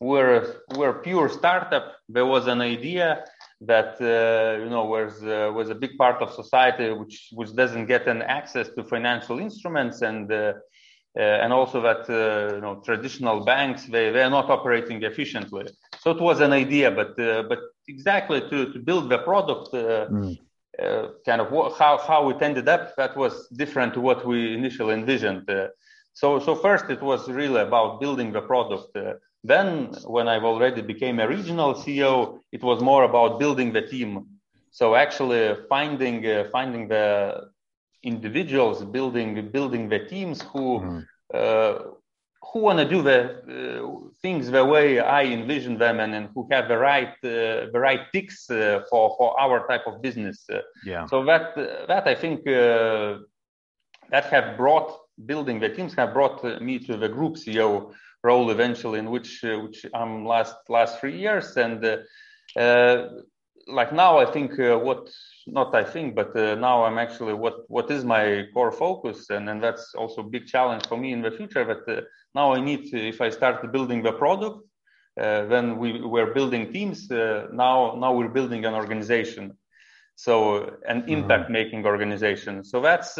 we're 0.00 0.56
we're 0.76 0.94
pure 1.08 1.28
startup. 1.28 1.96
There 2.08 2.26
was 2.26 2.48
an 2.48 2.60
idea, 2.60 3.24
that 3.66 4.00
uh, 4.00 4.62
you 4.62 4.70
know 4.70 4.84
was 4.84 5.22
uh, 5.22 5.50
was 5.54 5.70
a 5.70 5.74
big 5.74 5.96
part 5.96 6.20
of 6.22 6.32
society 6.32 6.92
which 6.92 7.28
which 7.32 7.54
doesn't 7.54 7.86
get 7.86 8.06
an 8.06 8.22
access 8.22 8.68
to 8.76 8.84
financial 8.84 9.38
instruments 9.38 10.02
and 10.02 10.30
uh, 10.32 10.52
uh 11.16 11.42
and 11.42 11.52
also 11.52 11.80
that 11.80 12.02
uh, 12.10 12.54
you 12.54 12.60
know 12.60 12.74
traditional 12.84 13.44
banks 13.44 13.86
they 13.86 14.10
they 14.10 14.22
are 14.22 14.34
not 14.38 14.50
operating 14.50 15.02
efficiently 15.02 15.66
so 16.00 16.10
it 16.10 16.20
was 16.20 16.40
an 16.40 16.52
idea 16.52 16.90
but 16.90 17.18
uh, 17.18 17.42
but 17.48 17.60
exactly 17.88 18.40
to 18.50 18.72
to 18.72 18.78
build 18.78 19.08
the 19.08 19.18
product 19.18 19.72
mm. 19.72 20.36
kind 21.24 21.40
of 21.40 21.52
what, 21.52 21.78
how 21.78 21.96
how 21.98 22.28
it 22.30 22.40
ended 22.42 22.68
up 22.68 22.94
that 22.96 23.16
was 23.16 23.48
different 23.62 23.94
to 23.94 24.00
what 24.00 24.26
we 24.26 24.54
initially 24.54 24.94
envisioned 24.94 25.48
so 26.20 26.26
so 26.46 26.54
first 26.66 26.86
it 26.90 27.02
was 27.10 27.28
really 27.40 27.60
about 27.60 28.00
building 28.00 28.32
the 28.32 28.40
product 28.40 28.90
then, 29.44 29.92
when 30.06 30.26
I've 30.26 30.44
already 30.44 30.80
became 30.80 31.20
a 31.20 31.28
regional 31.28 31.74
CEO, 31.74 32.40
it 32.50 32.62
was 32.62 32.80
more 32.80 33.04
about 33.04 33.38
building 33.38 33.74
the 33.74 33.82
team. 33.82 34.26
So 34.70 34.94
actually 34.94 35.54
finding 35.68 36.26
uh, 36.26 36.48
finding 36.50 36.88
the 36.88 37.50
individuals, 38.02 38.82
building 38.84 39.50
building 39.50 39.90
the 39.90 40.00
teams 40.00 40.40
who 40.50 40.80
mm. 40.80 41.06
uh, 41.34 41.78
who 42.42 42.58
want 42.60 42.78
to 42.78 42.88
do 42.88 43.02
the 43.02 43.18
uh, 43.20 44.08
things 44.22 44.50
the 44.50 44.64
way 44.64 44.98
I 44.98 45.24
envision 45.24 45.76
them, 45.76 46.00
and, 46.00 46.14
and 46.14 46.30
who 46.34 46.48
have 46.50 46.66
the 46.66 46.78
right 46.78 47.14
uh, 47.22 47.68
the 47.74 47.80
right 47.88 48.00
ticks 48.14 48.50
uh, 48.50 48.80
for 48.88 49.14
for 49.18 49.38
our 49.38 49.66
type 49.68 49.86
of 49.86 50.00
business. 50.00 50.46
yeah. 50.86 51.04
So 51.06 51.22
that 51.26 51.54
that 51.86 52.06
I 52.06 52.14
think 52.14 52.40
uh, 52.48 53.18
that 54.10 54.24
have 54.24 54.56
brought 54.56 54.90
building 55.26 55.60
the 55.60 55.68
teams 55.68 55.92
have 55.94 56.12
brought 56.14 56.42
me 56.62 56.78
to 56.78 56.96
the 56.96 57.08
group 57.08 57.34
CEO 57.34 57.92
role 58.24 58.50
eventually 58.50 58.98
in 58.98 59.10
which 59.10 59.44
uh, 59.44 59.58
which 59.60 59.86
I'm 59.94 60.24
last 60.24 60.56
last 60.68 60.98
three 61.00 61.18
years 61.18 61.56
and 61.56 61.84
uh, 61.84 61.96
uh, 62.58 63.08
like 63.66 63.92
now 63.92 64.18
I 64.18 64.26
think 64.26 64.58
uh, 64.58 64.78
what 64.78 65.10
not 65.46 65.74
I 65.74 65.84
think, 65.84 66.14
but 66.14 66.36
uh, 66.36 66.54
now 66.54 66.84
I'm 66.84 66.98
actually 66.98 67.34
what 67.34 67.68
what 67.68 67.90
is 67.90 68.04
my 68.04 68.46
core 68.52 68.72
focus, 68.72 69.30
and 69.30 69.48
and 69.48 69.62
that's 69.62 69.94
also 69.94 70.20
a 70.22 70.28
big 70.28 70.46
challenge 70.46 70.86
for 70.86 70.96
me 70.96 71.12
in 71.12 71.22
the 71.22 71.30
future. 71.30 71.64
But 71.64 71.88
uh, 71.88 72.02
now 72.34 72.52
I 72.52 72.60
need 72.60 72.90
to, 72.90 73.08
if 73.08 73.20
I 73.20 73.30
start 73.30 73.72
building 73.72 74.02
the 74.02 74.12
product, 74.12 74.58
uh, 75.20 75.46
then 75.46 75.78
we 75.78 76.00
were 76.00 76.32
building 76.32 76.72
teams. 76.72 77.10
Uh, 77.10 77.46
now 77.52 77.96
now 77.98 78.12
we're 78.12 78.28
building 78.28 78.64
an 78.64 78.74
organization, 78.74 79.56
so 80.14 80.76
an 80.88 81.02
mm-hmm. 81.02 81.10
impact 81.10 81.50
making 81.50 81.86
organization. 81.86 82.64
So 82.64 82.80
that's. 82.80 83.18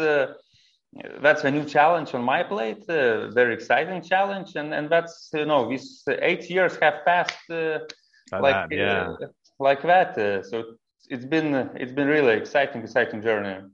Uh, 0.97 1.19
that's 1.21 1.43
a 1.43 1.51
new 1.51 1.65
challenge 1.65 2.13
on 2.13 2.23
my 2.23 2.43
plate, 2.43 2.83
a 2.89 3.29
very 3.31 3.53
exciting 3.53 4.01
challenge, 4.01 4.55
and 4.55 4.73
and 4.73 4.89
that's 4.89 5.29
you 5.33 5.45
know 5.45 5.69
these 5.69 6.03
eight 6.21 6.49
years 6.49 6.77
have 6.81 7.05
passed 7.05 7.35
like, 7.49 7.89
that, 8.31 8.67
yeah 8.71 9.13
like 9.59 9.81
that. 9.83 10.17
Uh, 10.17 10.43
so 10.43 10.63
it's 11.09 11.25
been 11.25 11.53
it's 11.75 11.91
been 11.91 12.07
really 12.07 12.33
exciting, 12.33 12.81
exciting 12.81 13.21
journey. 13.21 13.67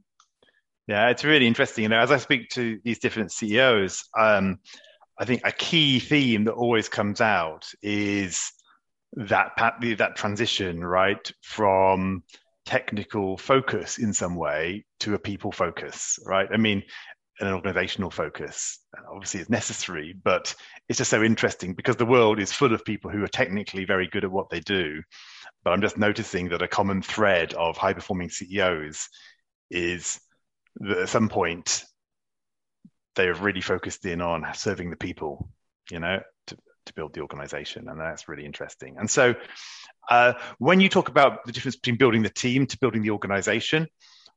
Yeah, 0.88 1.10
it's 1.10 1.24
really 1.24 1.48
interesting. 1.48 1.84
You 1.84 1.90
know, 1.90 2.00
as 2.00 2.12
I 2.12 2.18
speak 2.18 2.50
to 2.50 2.80
these 2.84 3.00
different 3.00 3.32
CEOs, 3.32 4.04
um, 4.18 4.60
I 5.18 5.26
think 5.26 5.42
a 5.46 5.52
key 5.52 6.00
theme 6.00 6.46
that 6.46 6.54
always 6.54 6.90
comes 6.90 7.22
out 7.22 7.68
is 7.82 8.52
that 9.14 9.52
that 9.58 10.16
transition, 10.16 10.84
right, 10.84 11.32
from 11.42 12.24
technical 12.66 13.38
focus 13.38 13.98
in 13.98 14.14
some 14.14 14.36
way 14.36 14.86
to 15.00 15.14
a 15.14 15.20
people 15.20 15.52
focus, 15.52 16.20
right? 16.26 16.48
I 16.54 16.58
mean, 16.58 16.84
an 17.42 17.54
organizational 17.54 18.12
focus. 18.12 18.80
Obviously, 19.12 19.42
it's 19.42 19.50
necessary, 19.50 20.14
but 20.24 20.54
it's 20.88 20.98
just 20.98 21.12
so 21.12 21.24
interesting 21.24 21.74
because 21.74 21.96
the 21.96 22.06
world 22.06 22.40
is 22.40 22.52
full 22.52 22.74
of 22.74 22.86
people 22.86 23.10
who 23.12 23.24
are 23.24 23.28
technically 23.28 23.86
very 23.86 24.08
good 24.08 24.24
at 24.24 24.32
what 24.32 24.50
they 24.50 24.60
do, 24.60 25.02
but 25.64 25.72
I'm 25.72 25.82
just 25.82 25.98
noticing 25.98 26.50
that 26.50 26.62
a 26.62 26.68
common 26.68 27.02
thread 27.02 27.54
of 27.54 27.78
high 27.78 27.94
performing 27.94 28.30
CEOs 28.30 29.10
is 29.70 30.20
that 30.78 30.98
at 31.00 31.10
some 31.10 31.30
point 31.30 31.84
they 33.16 33.26
have 33.26 33.42
really 33.42 33.62
focused 33.62 34.06
in 34.06 34.22
on 34.22 34.46
serving 34.54 34.90
the 34.90 34.96
people, 34.96 35.50
you 35.90 36.00
know, 36.00 36.22
to, 36.48 36.58
to 36.86 36.94
build 36.94 37.14
the 37.14 37.22
organization. 37.22 37.90
And 37.90 38.00
that's 38.00 38.30
really 38.30 38.46
interesting. 38.46 38.96
And 38.98 39.10
so 39.10 39.36
uh, 40.10 40.34
when 40.60 40.80
you 40.80 40.90
talk 40.90 41.10
about 41.10 41.46
the 41.46 41.52
difference 41.52 41.76
between 41.76 41.98
building 41.98 42.24
the 42.24 42.30
team 42.30 42.68
to 42.68 42.78
building 42.80 43.02
the 43.02 43.12
organization, 43.12 43.88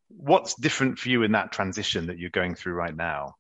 what's 0.09 0.55
different 0.55 0.99
for 0.99 1.09
you 1.09 1.23
in 1.23 1.33
that 1.33 1.53
transition 1.53 2.07
that 2.07 2.19
you're 2.19 2.31
going 2.31 2.55
through 2.55 2.75
right 2.75 2.97
now? 2.97 3.35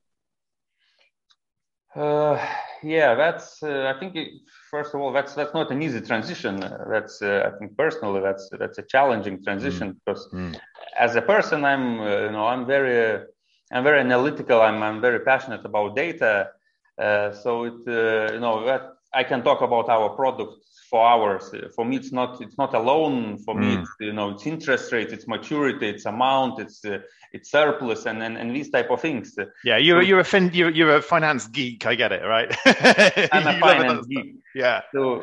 Uh, 1.95 2.45
yeah, 2.83 3.15
that's. 3.15 3.63
Uh, 3.63 3.93
I 3.95 3.99
think 3.99 4.17
it, 4.17 4.29
first 4.71 4.95
of 4.95 5.01
all, 5.01 5.13
that's 5.13 5.35
that's 5.35 5.55
not 5.55 5.71
an 5.71 5.81
easy 5.81 6.01
transition. 6.01 6.63
Uh, 6.63 6.85
that's 6.91 7.23
uh, 7.23 7.49
I 7.53 7.59
think 7.59 7.77
personally, 7.77 8.21
that's 8.21 8.49
that's 8.59 8.79
a 8.79 8.83
challenging 8.83 9.43
transition 9.45 9.93
mm. 9.93 9.97
because 10.05 10.29
mm. 10.33 10.59
as 10.99 11.15
a 11.15 11.23
person, 11.23 11.65
I'm 11.65 12.01
uh, 12.01 12.21
you 12.23 12.33
know 12.33 12.47
I'm 12.47 12.67
very 12.67 13.25
I'm 13.71 13.85
very 13.85 14.01
analytical. 14.01 14.61
I'm 14.61 14.83
I'm 14.83 15.01
very 15.01 15.21
passionate 15.21 15.65
about 15.65 15.95
data. 15.95 16.51
Uh, 16.99 17.33
so 17.33 17.65
it 17.65 17.81
you 17.87 18.41
know 18.41 18.65
that 18.67 18.95
I 19.15 19.25
can 19.25 19.43
talk 19.43 19.61
about 19.61 19.89
our 19.89 20.11
product 20.11 20.65
for 20.91 21.07
hours. 21.07 21.53
For 21.75 21.85
me, 21.85 21.97
it's 21.97 22.13
not 22.13 22.41
it's 22.41 22.59
not 22.59 22.73
alone. 22.75 23.39
For 23.39 23.55
mm. 23.55 23.61
me, 23.61 23.69
it's 23.81 23.91
you 24.01 24.13
know 24.13 24.31
it's 24.31 24.47
interest 24.47 24.93
rate, 24.93 25.11
it's 25.17 25.27
maturity, 25.27 25.89
it's 25.89 26.07
amount, 26.07 26.61
it's 26.61 26.85
uh, 26.85 26.99
it's 27.33 27.51
surplus, 27.51 28.07
and, 28.07 28.23
and 28.23 28.37
and 28.41 28.55
these 28.55 28.71
type 28.71 28.91
of 28.91 29.01
things. 29.01 29.37
Yeah, 29.65 29.79
you're 29.79 30.03
so, 30.03 30.09
you're 30.09 30.21
a 30.21 30.31
fin- 30.35 30.55
you're, 30.55 30.71
you're 30.71 30.97
a 30.97 31.03
finance 31.03 31.47
geek. 31.49 31.87
I 31.87 31.95
get 31.95 32.13
it, 32.13 32.23
right? 32.37 32.51
I'm 33.35 33.47
a 33.47 33.59
finance 33.59 34.07
geek. 34.07 34.37
Yeah. 34.55 34.83
So, 34.95 35.21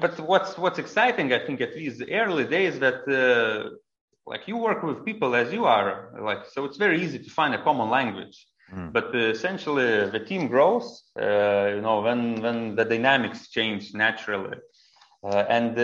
but 0.00 0.18
what's 0.30 0.58
what's 0.58 0.78
exciting, 0.78 1.32
I 1.32 1.40
think, 1.46 1.60
at 1.60 1.74
these 1.74 2.02
early 2.22 2.46
days, 2.56 2.78
that 2.80 3.00
uh, 3.08 3.70
like 4.26 4.48
you 4.48 4.56
work 4.56 4.82
with 4.82 5.04
people 5.04 5.34
as 5.34 5.52
you 5.52 5.64
are, 5.66 6.10
like 6.20 6.42
so 6.52 6.64
it's 6.64 6.78
very 6.78 6.98
easy 7.04 7.18
to 7.18 7.30
find 7.30 7.54
a 7.54 7.62
common 7.62 7.88
language. 7.90 8.36
Mm. 8.72 8.92
But 8.92 9.14
uh, 9.14 9.18
essentially, 9.18 10.08
the 10.10 10.20
team 10.20 10.48
grows. 10.48 11.02
Uh, 11.20 11.72
you 11.74 11.80
know, 11.80 12.00
when 12.00 12.40
when 12.40 12.76
the 12.76 12.84
dynamics 12.84 13.48
change 13.48 13.92
naturally, 13.94 14.56
uh, 15.22 15.44
and 15.48 15.78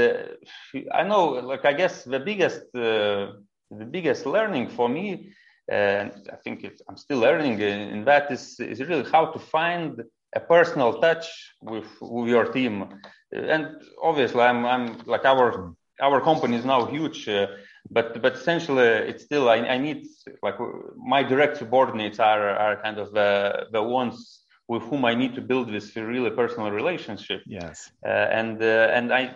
I 0.93 1.03
know, 1.03 1.29
like 1.29 1.65
I 1.65 1.73
guess 1.73 2.05
the 2.05 2.21
biggest 2.21 2.63
the 2.73 3.85
biggest 3.91 4.27
learning 4.27 4.69
for 4.69 4.89
me, 4.89 5.33
and 5.69 6.13
I 6.33 6.37
think 6.37 6.67
I'm 6.89 6.97
still 6.97 7.19
learning 7.19 7.61
in 7.61 8.05
that 8.05 8.31
is 8.31 8.59
is 8.61 8.81
really 8.81 9.09
how 9.11 9.27
to 9.27 9.39
find 9.39 10.03
a 10.35 10.41
personal 10.41 11.01
touch 11.01 11.27
with 11.63 11.89
with 12.01 12.29
your 12.29 12.47
team. 12.47 12.89
And 13.33 13.67
obviously, 14.03 14.41
I'm 14.41 14.65
I'm 14.65 14.99
like 15.07 15.25
our 15.25 15.53
mm. 15.53 15.75
our 16.01 16.21
company 16.21 16.57
is 16.57 16.65
now 16.65 16.87
huge. 16.87 17.29
Uh, 17.29 17.47
but 17.91 18.23
but 18.23 18.35
essentially 18.35 18.87
it's 19.11 19.25
still 19.25 19.49
I, 19.49 19.57
I 19.57 19.79
need 19.79 20.07
like 20.43 20.57
my 20.97 21.23
direct 21.23 21.57
subordinates 21.57 22.19
are 22.19 22.49
are 22.51 22.77
kind 22.83 22.99
of 22.99 23.13
the 23.13 23.67
the 23.73 23.83
ones 23.83 24.41
with 24.69 24.83
whom 24.85 25.05
I 25.05 25.15
need 25.15 25.35
to 25.35 25.41
build 25.41 25.73
this 25.73 25.97
really 25.97 26.31
personal 26.31 26.71
relationship. 26.71 27.43
Yes. 27.45 27.91
Uh, 28.07 28.09
and 28.09 28.63
uh, 28.63 28.97
and 28.97 29.13
I 29.13 29.35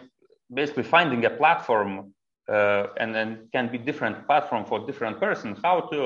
basically 0.53 0.85
finding 0.85 1.25
a 1.25 1.31
platform 1.31 2.15
uh, 2.49 2.87
and 2.99 3.17
and 3.17 3.51
can 3.53 3.71
be 3.71 3.79
different 3.79 4.27
platform 4.27 4.65
for 4.65 4.87
different 4.87 5.19
person 5.19 5.57
how 5.63 5.81
to 5.93 5.99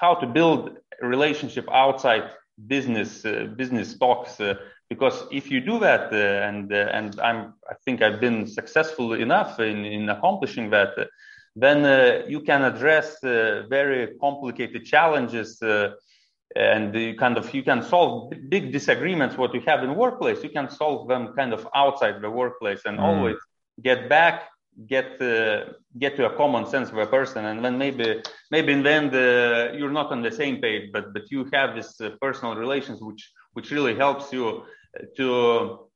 how 0.00 0.14
to 0.14 0.26
build 0.26 0.78
relationship 1.00 1.66
outside 1.70 2.30
business 2.66 3.24
uh, 3.24 3.46
business 3.56 3.96
talks 3.98 4.40
uh, 4.40 4.54
because 4.88 5.26
if 5.30 5.50
you 5.50 5.60
do 5.60 5.78
that 5.78 6.12
uh, 6.12 6.48
and 6.48 6.72
uh, 6.72 6.90
and 6.92 7.20
I'm 7.20 7.54
I 7.70 7.74
think 7.84 8.02
I've 8.02 8.20
been 8.20 8.46
successful 8.46 9.12
enough 9.12 9.60
in 9.60 9.84
in 9.84 10.08
accomplishing 10.08 10.70
that 10.70 10.98
uh, 10.98 11.04
then 11.60 11.84
uh, 11.84 12.22
you 12.28 12.40
can 12.40 12.62
address 12.62 13.22
uh, 13.24 13.64
very 13.68 14.14
complicated 14.20 14.84
challenges 14.84 15.60
uh, 15.62 15.90
and 16.56 16.94
you 16.94 17.14
kind 17.14 17.36
of 17.36 17.52
you 17.52 17.62
can 17.62 17.82
solve 17.82 18.32
big 18.48 18.72
disagreements 18.72 19.36
what 19.36 19.52
you 19.54 19.62
have 19.66 19.82
in 19.82 19.94
workplace 19.94 20.42
you 20.42 20.50
can 20.50 20.68
solve 20.70 21.08
them 21.08 21.34
kind 21.34 21.52
of 21.52 21.66
outside 21.74 22.20
the 22.22 22.30
workplace 22.30 22.82
and 22.86 22.98
mm. 22.98 23.02
always 23.02 23.36
get 23.82 24.08
back 24.08 24.48
get 24.86 25.20
uh, 25.20 25.64
get 25.98 26.16
to 26.16 26.24
a 26.26 26.36
common 26.36 26.64
sense 26.64 26.88
of 26.90 26.98
a 26.98 27.06
person 27.06 27.44
and 27.44 27.64
then 27.64 27.76
maybe 27.76 28.22
maybe 28.50 28.72
in 28.72 28.82
the 28.82 28.90
end 28.90 29.14
uh, 29.14 29.76
you're 29.76 29.96
not 30.00 30.10
on 30.10 30.22
the 30.22 30.30
same 30.30 30.56
page 30.60 30.90
but 30.92 31.12
but 31.12 31.30
you 31.30 31.48
have 31.52 31.74
this 31.74 32.00
uh, 32.00 32.10
personal 32.20 32.54
relations 32.54 33.00
which 33.02 33.32
which 33.52 33.70
really 33.70 33.94
helps 33.94 34.32
you 34.32 34.62
to 35.16 35.87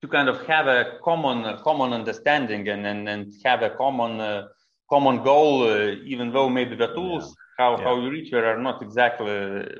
to 0.00 0.08
kind 0.08 0.28
of 0.28 0.46
have 0.46 0.66
a 0.66 0.98
common 1.02 1.58
common 1.62 1.92
understanding 1.92 2.68
and 2.68 2.86
and, 2.86 3.08
and 3.08 3.32
have 3.44 3.62
a 3.62 3.70
common 3.70 4.20
uh, 4.20 4.46
common 4.88 5.22
goal 5.22 5.62
uh, 5.64 5.94
even 6.04 6.32
though 6.32 6.48
maybe 6.48 6.74
the 6.76 6.88
tools 6.94 7.24
yeah. 7.26 7.64
how 7.64 7.70
yeah. 7.76 7.84
how 7.84 8.00
you 8.00 8.10
reach 8.10 8.30
there 8.30 8.46
are 8.46 8.58
not 8.58 8.82
exactly 8.82 9.26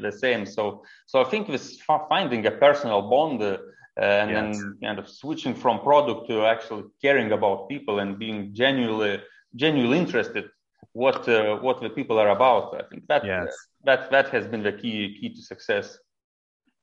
the 0.07 0.13
same 0.25 0.45
so 0.45 0.83
so 1.07 1.21
i 1.21 1.25
think 1.25 1.47
this 1.47 1.81
finding 2.09 2.45
a 2.47 2.51
personal 2.51 3.03
bond 3.03 3.43
uh, 3.43 3.59
and 3.97 4.31
yes. 4.31 4.59
then 4.59 4.79
kind 4.83 4.99
of 4.99 5.09
switching 5.09 5.55
from 5.55 5.81
product 5.81 6.29
to 6.29 6.45
actually 6.45 6.85
caring 7.03 7.33
about 7.33 7.69
people 7.69 7.99
and 8.01 8.19
being 8.19 8.55
genuinely 8.55 9.21
genuinely 9.57 9.99
interested 9.99 10.45
what 10.93 11.29
uh, 11.29 11.57
what 11.57 11.81
the 11.81 11.91
people 11.91 12.19
are 12.19 12.31
about 12.31 12.65
i 12.81 12.85
think 12.91 13.07
that 13.07 13.25
yes. 13.25 13.49
that 13.85 14.11
that 14.11 14.29
has 14.29 14.47
been 14.47 14.63
the 14.63 14.73
key 14.73 15.17
key 15.19 15.31
to 15.35 15.43
success 15.43 15.99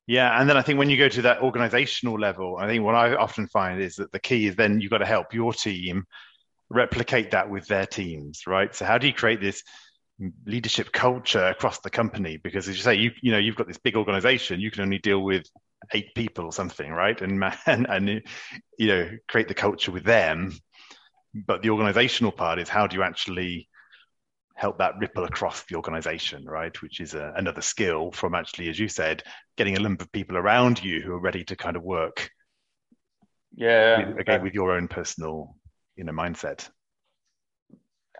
yeah, 0.08 0.40
and 0.40 0.48
then 0.48 0.58
I 0.58 0.62
think 0.62 0.78
when 0.78 0.90
you 0.90 0.98
go 0.98 1.10
to 1.10 1.22
that 1.24 1.42
organizational 1.42 2.20
level, 2.20 2.58
I 2.58 2.68
think 2.68 2.84
what 2.84 2.96
I 2.96 3.16
often 3.16 3.48
find 3.48 3.82
is 3.82 3.96
that 3.96 4.12
the 4.12 4.20
key 4.20 4.48
is 4.48 4.56
then 4.56 4.80
you've 4.80 4.92
got 4.92 5.00
to 5.00 5.06
help 5.06 5.34
your 5.34 5.52
team 5.54 6.06
replicate 6.70 7.32
that 7.32 7.50
with 7.50 7.68
their 7.68 7.88
teams, 7.88 8.46
right? 8.46 8.74
So 8.76 8.86
how 8.86 8.98
do 8.98 9.08
you 9.08 9.14
create 9.14 9.42
this 9.42 9.64
leadership 10.46 10.92
culture 10.92 11.46
across 11.46 11.80
the 11.80 11.90
company? 11.90 12.38
Because 12.38 12.68
as 12.68 12.76
you 12.76 12.84
say, 12.84 12.96
you 12.96 13.12
you 13.22 13.32
know 13.32 13.40
you've 13.40 13.56
got 13.56 13.68
this 13.68 13.80
big 13.80 13.96
organization, 13.96 14.60
you 14.60 14.70
can 14.70 14.84
only 14.84 15.00
deal 15.00 15.22
with 15.22 15.48
eight 15.94 16.14
people 16.16 16.46
or 16.46 16.54
something, 16.54 16.92
right? 16.92 17.20
And 17.22 17.44
and, 17.66 17.88
and 17.90 18.22
you 18.78 18.88
know 18.88 19.10
create 19.28 19.48
the 19.48 19.54
culture 19.56 19.92
with 19.92 20.04
them. 20.04 20.54
But 21.34 21.64
the 21.64 21.72
organizational 21.72 22.32
part 22.32 22.60
is 22.60 22.70
how 22.70 22.86
do 22.88 22.96
you 22.96 23.04
actually 23.04 23.68
help 24.56 24.78
that 24.78 24.98
ripple 25.00 25.26
across 25.26 25.64
the 25.64 25.76
organization, 25.76 26.46
right? 26.46 26.82
Which 26.82 27.00
is 27.00 27.14
a, 27.14 27.34
another 27.36 27.62
skill 27.62 28.12
from 28.12 28.34
actually, 28.34 28.70
as 28.70 28.80
you 28.80 28.88
said, 28.88 29.24
getting 29.58 29.76
a 29.76 29.82
number 29.82 30.04
of 30.04 30.12
people 30.12 30.38
around 30.38 30.84
you 30.84 31.02
who 31.02 31.12
are 31.14 31.20
ready 31.20 31.44
to 31.46 31.56
kind 31.56 31.76
of 31.76 31.84
work. 31.84 32.30
Yeah. 33.56 34.08
With, 34.08 34.20
again, 34.20 34.42
with 34.42 34.54
your 34.54 34.72
own 34.72 34.88
personal, 34.88 35.56
you 35.96 36.06
know, 36.06 36.14
mindset. 36.14 36.70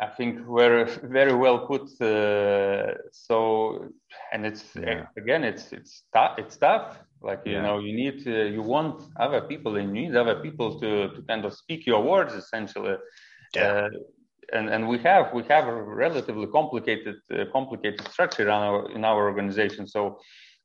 I 0.02 0.08
think 0.08 0.46
we're 0.46 0.86
very 1.04 1.34
well 1.34 1.68
put. 1.68 1.90
Uh, 2.02 2.96
so, 3.14 3.90
and 4.34 4.46
it's 4.46 4.66
yeah. 4.76 5.06
again, 5.18 5.46
it's 5.46 5.72
it's 5.72 6.04
tough. 6.14 6.38
It's 6.38 6.58
tough. 6.58 6.98
Like 7.22 7.44
you 7.46 7.54
yeah. 7.54 7.62
know, 7.62 7.80
you 7.80 7.96
need 7.96 8.24
to, 8.26 8.52
you 8.52 8.62
want 8.62 9.04
other 9.18 9.42
people, 9.42 9.78
and 9.78 9.96
you 9.96 10.08
need 10.08 10.16
other 10.18 10.42
people 10.42 10.80
to 10.82 11.10
to 11.16 11.22
kind 11.30 11.46
of 11.46 11.54
speak 11.54 11.86
your 11.86 12.04
words, 12.04 12.34
essentially. 12.34 12.98
Yeah. 13.56 13.88
Uh, 13.88 13.90
and 14.54 14.70
and 14.70 14.88
we 14.88 14.98
have 15.00 15.34
we 15.34 15.44
have 15.44 15.68
a 15.68 15.84
relatively 16.06 16.48
complicated 16.48 17.16
uh, 17.34 17.46
complicated 17.52 18.08
structure 18.08 18.44
in 18.44 18.50
our 18.50 18.92
in 18.92 19.06
our 19.06 19.24
organization. 19.26 19.88
So 19.88 20.20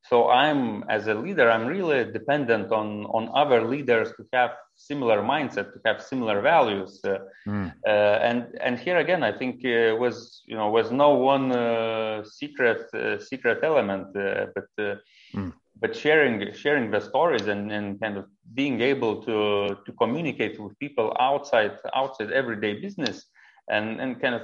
so 0.09 0.29
i'm 0.31 0.83
as 0.89 1.07
a 1.07 1.15
leader 1.15 1.51
i'm 1.51 1.67
really 1.67 2.11
dependent 2.11 2.73
on 2.73 3.05
on 3.07 3.31
other 3.35 3.61
leaders 3.67 4.09
to 4.17 4.25
have 4.33 4.53
similar 4.77 5.23
mindset 5.23 5.73
to 5.73 5.81
have 5.85 6.03
similar 6.03 6.41
values 6.41 7.01
uh, 7.05 7.19
mm. 7.47 7.73
uh, 7.87 7.91
and 7.91 8.47
and 8.61 8.79
here 8.79 8.99
again 8.99 9.23
i 9.23 9.33
think 9.33 9.57
uh, 9.65 9.95
was 9.97 10.43
you 10.47 10.57
know 10.57 10.71
was 10.71 10.91
no 10.91 11.11
one 11.11 11.53
uh, 11.53 12.25
secret 12.25 12.83
uh, 12.95 13.19
secret 13.19 13.59
element 13.63 14.07
uh, 14.17 14.47
but 14.55 14.99
mm. 15.35 15.53
but 15.81 15.95
sharing 15.95 16.53
sharing 16.55 16.91
the 16.91 17.01
stories 17.01 17.47
and, 17.47 17.71
and 17.71 18.01
kind 18.01 18.17
of 18.17 18.25
being 18.55 18.81
able 18.81 19.23
to 19.23 19.77
to 19.85 19.93
communicate 19.93 20.59
with 20.59 20.79
people 20.79 21.15
outside 21.21 21.75
outside 21.95 22.31
everyday 22.33 22.75
business 22.81 23.27
and 23.71 24.01
and 24.01 24.21
kind 24.21 24.35
of 24.35 24.43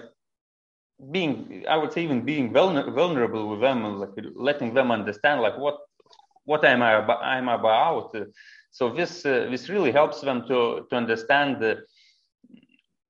being 1.12 1.64
i 1.68 1.76
would 1.76 1.92
say 1.92 2.02
even 2.02 2.22
being 2.22 2.52
vulnerable 2.52 3.48
with 3.50 3.60
them 3.60 3.78
like 4.00 4.16
letting 4.34 4.72
them 4.72 4.90
understand 4.90 5.40
like 5.42 5.58
what 5.58 5.78
what 6.44 6.64
am 6.64 6.80
i 6.82 6.92
about 6.92 7.22
i'm 7.22 7.48
about? 7.48 8.14
So 8.78 8.90
this 8.90 9.24
uh, 9.24 9.48
this 9.50 9.70
really 9.70 9.90
helps 9.90 10.20
them 10.20 10.46
to 10.48 10.86
to 10.90 10.94
understand 10.96 11.62
the 11.62 11.72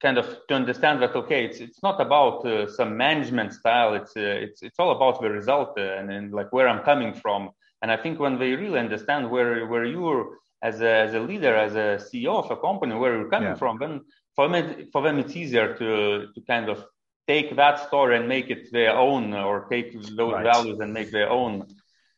kind 0.01 0.17
of 0.17 0.27
to 0.49 0.55
understand 0.55 1.03
that 1.03 1.17
okay 1.17 1.45
it's 1.45 1.59
it's 1.59 1.83
not 1.83 2.01
about 2.01 2.47
uh, 2.47 2.69
some 2.79 2.97
management 2.97 3.53
style. 3.53 3.95
It's 3.95 4.17
uh, 4.17 4.45
it's 4.47 4.63
it's 4.63 4.79
all 4.79 4.93
about 4.93 5.21
the 5.21 5.29
result 5.29 5.71
uh, 5.77 5.99
and, 5.99 6.07
and 6.17 6.33
like 6.33 6.53
where 6.53 6.69
i'm 6.69 6.85
coming 6.85 7.13
from. 7.15 7.51
And 7.83 7.91
i 7.91 7.97
think 8.03 8.21
when 8.21 8.39
they 8.39 8.53
really 8.63 8.79
understand 8.79 9.23
where 9.29 9.67
where 9.67 9.85
you're 9.85 10.23
as 10.63 10.81
a, 10.81 10.93
as 11.07 11.15
a 11.15 11.21
leader 11.31 11.55
as 11.67 11.75
a 11.75 11.89
ceo 12.07 12.35
of 12.43 12.51
a 12.51 12.57
company 12.57 12.95
where 12.95 13.13
you're 13.17 13.35
coming 13.37 13.55
yeah. 13.55 13.63
from 13.63 13.79
then 13.83 13.95
for 14.37 14.49
them 14.49 14.89
for 14.93 15.03
them 15.03 15.19
it's 15.19 15.35
easier 15.35 15.75
to 15.75 16.29
to 16.33 16.41
kind 16.47 16.69
of 16.69 16.85
take 17.27 17.57
that 17.57 17.89
story 17.89 18.17
and 18.17 18.29
make 18.29 18.51
it 18.51 18.71
their 18.71 18.97
own 18.97 19.35
or 19.35 19.67
take 19.69 19.93
those 20.15 20.33
right. 20.33 20.45
values 20.45 20.79
and 20.79 20.95
make 20.95 21.11
their 21.11 21.29
own. 21.29 21.67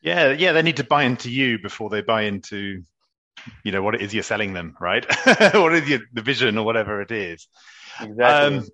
Yeah 0.02 0.32
yeah 0.32 0.52
they 0.52 0.62
need 0.62 0.76
to 0.76 0.84
buy 0.84 1.04
into 1.04 1.30
you 1.30 1.58
before 1.58 1.88
they 1.88 2.02
buy 2.02 2.22
into 2.22 2.82
you 3.64 3.72
know 3.72 3.82
what 3.82 3.94
it 3.94 4.02
is 4.02 4.12
you're 4.12 4.22
selling 4.22 4.52
them 4.52 4.76
right? 4.80 5.06
What 5.54 5.74
is 5.74 5.88
your, 5.88 6.00
the 6.12 6.22
vision 6.22 6.58
or 6.58 6.64
whatever 6.64 7.00
it 7.00 7.10
is. 7.10 7.48
Exactly. 8.00 8.58
Um, 8.58 8.68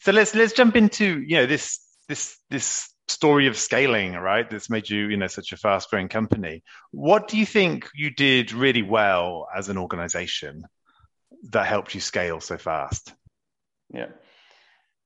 so 0.00 0.12
let's 0.12 0.34
let's 0.34 0.54
jump 0.54 0.74
into 0.74 1.20
you 1.20 1.36
know 1.36 1.46
this 1.46 1.80
this 2.08 2.38
this 2.50 2.90
story 3.08 3.46
of 3.46 3.56
scaling 3.56 4.14
right 4.14 4.50
that's 4.50 4.68
made 4.68 4.90
you 4.90 5.06
you 5.06 5.16
know 5.16 5.28
such 5.28 5.52
a 5.52 5.56
fast 5.56 5.90
growing 5.90 6.08
company. 6.08 6.62
What 6.90 7.28
do 7.28 7.36
you 7.36 7.46
think 7.46 7.88
you 7.94 8.10
did 8.10 8.52
really 8.52 8.82
well 8.82 9.48
as 9.54 9.68
an 9.68 9.78
organization 9.78 10.64
that 11.50 11.66
helped 11.66 11.94
you 11.94 12.00
scale 12.00 12.40
so 12.40 12.56
fast 12.56 13.14
yeah 13.90 14.08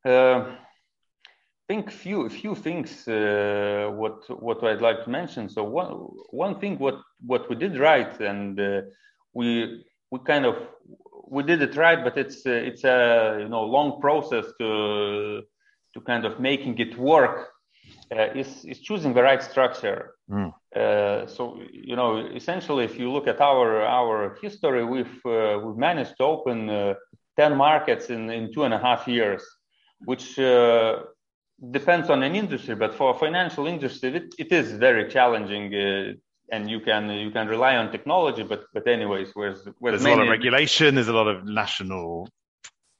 uh, 0.05 0.57
think 1.71 1.91
few 1.91 2.29
few 2.29 2.55
things 2.57 3.07
uh, 3.07 3.89
what 4.01 4.17
what 4.43 4.59
I'd 4.65 4.83
like 4.89 5.05
to 5.05 5.11
mention. 5.11 5.49
So 5.49 5.63
one 5.63 5.93
one 6.45 6.55
thing 6.61 6.79
what 6.79 6.99
what 7.33 7.49
we 7.49 7.55
did 7.65 7.79
right, 7.79 8.21
and 8.21 8.59
uh, 8.59 8.81
we 9.39 9.85
we 10.11 10.19
kind 10.33 10.47
of 10.47 10.57
we 11.35 11.43
did 11.45 11.63
it 11.63 11.77
right, 11.77 12.01
but 12.07 12.17
it's 12.17 12.39
uh, 12.45 12.69
it's 12.69 12.85
a 12.85 13.39
you 13.43 13.49
know 13.49 13.63
long 13.77 14.01
process 14.01 14.47
to 14.61 15.43
to 15.93 16.01
kind 16.11 16.25
of 16.25 16.41
making 16.41 16.79
it 16.79 16.99
work. 16.99 17.37
Uh, 18.17 18.41
is 18.41 18.65
is 18.65 18.81
choosing 18.81 19.15
the 19.15 19.23
right 19.23 19.43
structure. 19.43 20.01
Mm. 20.29 20.53
So 20.75 21.61
you 21.73 21.97
know, 21.97 22.19
essentially, 22.35 22.85
if 22.85 22.99
you 22.99 23.11
look 23.13 23.27
at 23.27 23.41
our 23.41 23.83
our 23.83 24.39
history, 24.43 24.85
we've 24.85 25.21
uh, 25.27 25.59
we've 25.63 25.77
managed 25.77 26.17
to 26.19 26.25
open 26.25 26.95
ten 27.39 27.57
markets 27.57 28.11
in 28.11 28.31
in 28.31 28.53
two 28.53 28.65
and 28.65 28.75
a 28.75 28.79
half 28.79 29.09
years, 29.09 29.43
which 30.05 30.39
depends 31.71 32.09
on 32.09 32.23
an 32.23 32.35
industry, 32.35 32.75
but 32.75 32.95
for 32.95 33.15
a 33.15 33.19
financial 33.19 33.67
industry, 33.67 34.17
it, 34.17 34.35
it 34.39 34.53
is 34.53 34.73
very 34.73 35.09
challenging. 35.11 35.75
Uh, 35.75 36.13
and 36.53 36.69
you 36.69 36.81
can 36.81 37.09
you 37.11 37.31
can 37.31 37.47
rely 37.47 37.77
on 37.77 37.93
technology, 37.93 38.43
but 38.43 38.65
but 38.75 38.87
anyways, 38.89 39.31
where's, 39.35 39.65
where's 39.79 39.93
there's 39.93 40.03
many... 40.03 40.15
a 40.15 40.17
lot 40.17 40.25
of 40.25 40.31
regulation, 40.31 40.95
there's 40.97 41.09
a 41.09 41.13
lot 41.13 41.29
of 41.29 41.45
national 41.45 42.29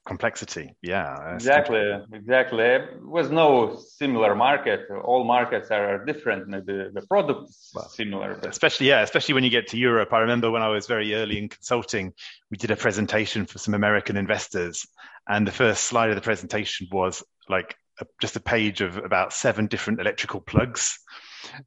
complexity. 0.05 0.75
Yeah, 0.81 1.35
exactly, 1.35 1.91
exactly. 2.13 2.77
There's 3.13 3.29
no 3.29 3.77
similar 3.77 4.35
market. 4.35 4.81
All 5.03 5.23
markets 5.23 5.69
are 5.71 6.03
different. 6.05 6.49
The 6.49 6.91
the 6.93 7.05
products 7.07 7.71
well, 7.73 7.87
similar, 7.89 8.35
but... 8.35 8.49
especially 8.49 8.87
yeah, 8.87 9.01
especially 9.01 9.35
when 9.35 9.43
you 9.43 9.49
get 9.49 9.67
to 9.67 9.77
Europe. 9.77 10.13
I 10.13 10.19
remember 10.19 10.49
when 10.49 10.61
I 10.61 10.69
was 10.69 10.87
very 10.87 11.13
early 11.13 11.37
in 11.37 11.49
consulting, 11.49 12.13
we 12.49 12.57
did 12.57 12.71
a 12.71 12.75
presentation 12.75 13.45
for 13.45 13.59
some 13.59 13.73
American 13.73 14.17
investors, 14.17 14.87
and 15.27 15.47
the 15.47 15.51
first 15.51 15.83
slide 15.83 16.09
of 16.09 16.15
the 16.15 16.21
presentation 16.21 16.87
was 16.91 17.23
like 17.47 17.75
a, 17.99 18.05
just 18.21 18.35
a 18.35 18.41
page 18.41 18.81
of 18.81 18.97
about 18.97 19.33
seven 19.33 19.67
different 19.67 19.99
electrical 19.99 20.41
plugs. 20.41 20.99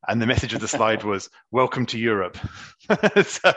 And 0.06 0.22
the 0.22 0.26
message 0.26 0.54
of 0.54 0.60
the 0.60 0.68
slide 0.68 1.04
was 1.12 1.30
"Welcome 1.50 1.86
to 1.86 1.98
Europe." 1.98 2.36
so, 3.26 3.52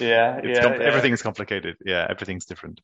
yeah, 0.00 0.40
yeah, 0.42 0.62
com- 0.62 0.80
yeah, 0.80 0.86
everything's 0.86 1.22
complicated. 1.22 1.76
Yeah, 1.84 2.06
everything's 2.08 2.44
different. 2.44 2.80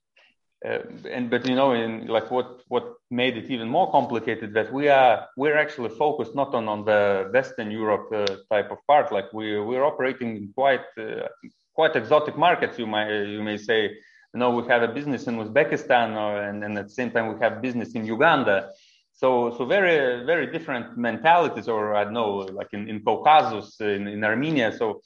Uh, 0.64 0.78
and 1.10 1.28
but 1.28 1.46
you 1.46 1.54
know, 1.54 1.72
in 1.72 2.06
like 2.06 2.30
what 2.30 2.62
what 2.68 2.94
made 3.10 3.36
it 3.36 3.50
even 3.50 3.68
more 3.68 3.90
complicated 3.90 4.54
that 4.54 4.72
we 4.72 4.88
are 4.88 5.26
we're 5.36 5.58
actually 5.58 5.90
focused 5.90 6.34
not 6.34 6.54
on 6.54 6.68
on 6.68 6.84
the 6.84 7.28
Western 7.34 7.70
Europe 7.70 8.08
uh, 8.12 8.24
type 8.50 8.70
of 8.70 8.78
part. 8.86 9.12
Like 9.12 9.32
we 9.32 9.60
we're 9.60 9.84
operating 9.84 10.36
in 10.36 10.52
quite 10.54 10.86
uh, 10.98 11.28
quite 11.74 11.94
exotic 11.96 12.38
markets. 12.38 12.78
You 12.78 12.86
may 12.86 13.26
you 13.26 13.42
may 13.42 13.58
say 13.58 13.96
you 14.34 14.40
know, 14.40 14.50
we 14.50 14.66
have 14.66 14.82
a 14.82 14.88
business 14.88 15.28
in 15.28 15.36
Uzbekistan, 15.36 16.16
or, 16.16 16.42
and, 16.42 16.64
and, 16.64 16.76
at 16.76 16.88
the 16.88 16.92
same 16.92 17.12
time 17.12 17.32
we 17.32 17.40
have 17.40 17.62
business 17.62 17.92
in 17.92 18.04
Uganda. 18.04 18.70
So, 19.12 19.54
so 19.56 19.64
very, 19.64 20.26
very 20.26 20.50
different 20.50 20.98
mentalities, 20.98 21.68
or 21.68 21.94
I 21.94 22.02
don't 22.02 22.14
know, 22.14 22.38
like 22.38 22.66
in, 22.72 22.88
in 22.88 23.00
Caucasus, 23.04 23.80
in, 23.80 24.08
in 24.08 24.24
Armenia. 24.24 24.76
So, 24.76 25.02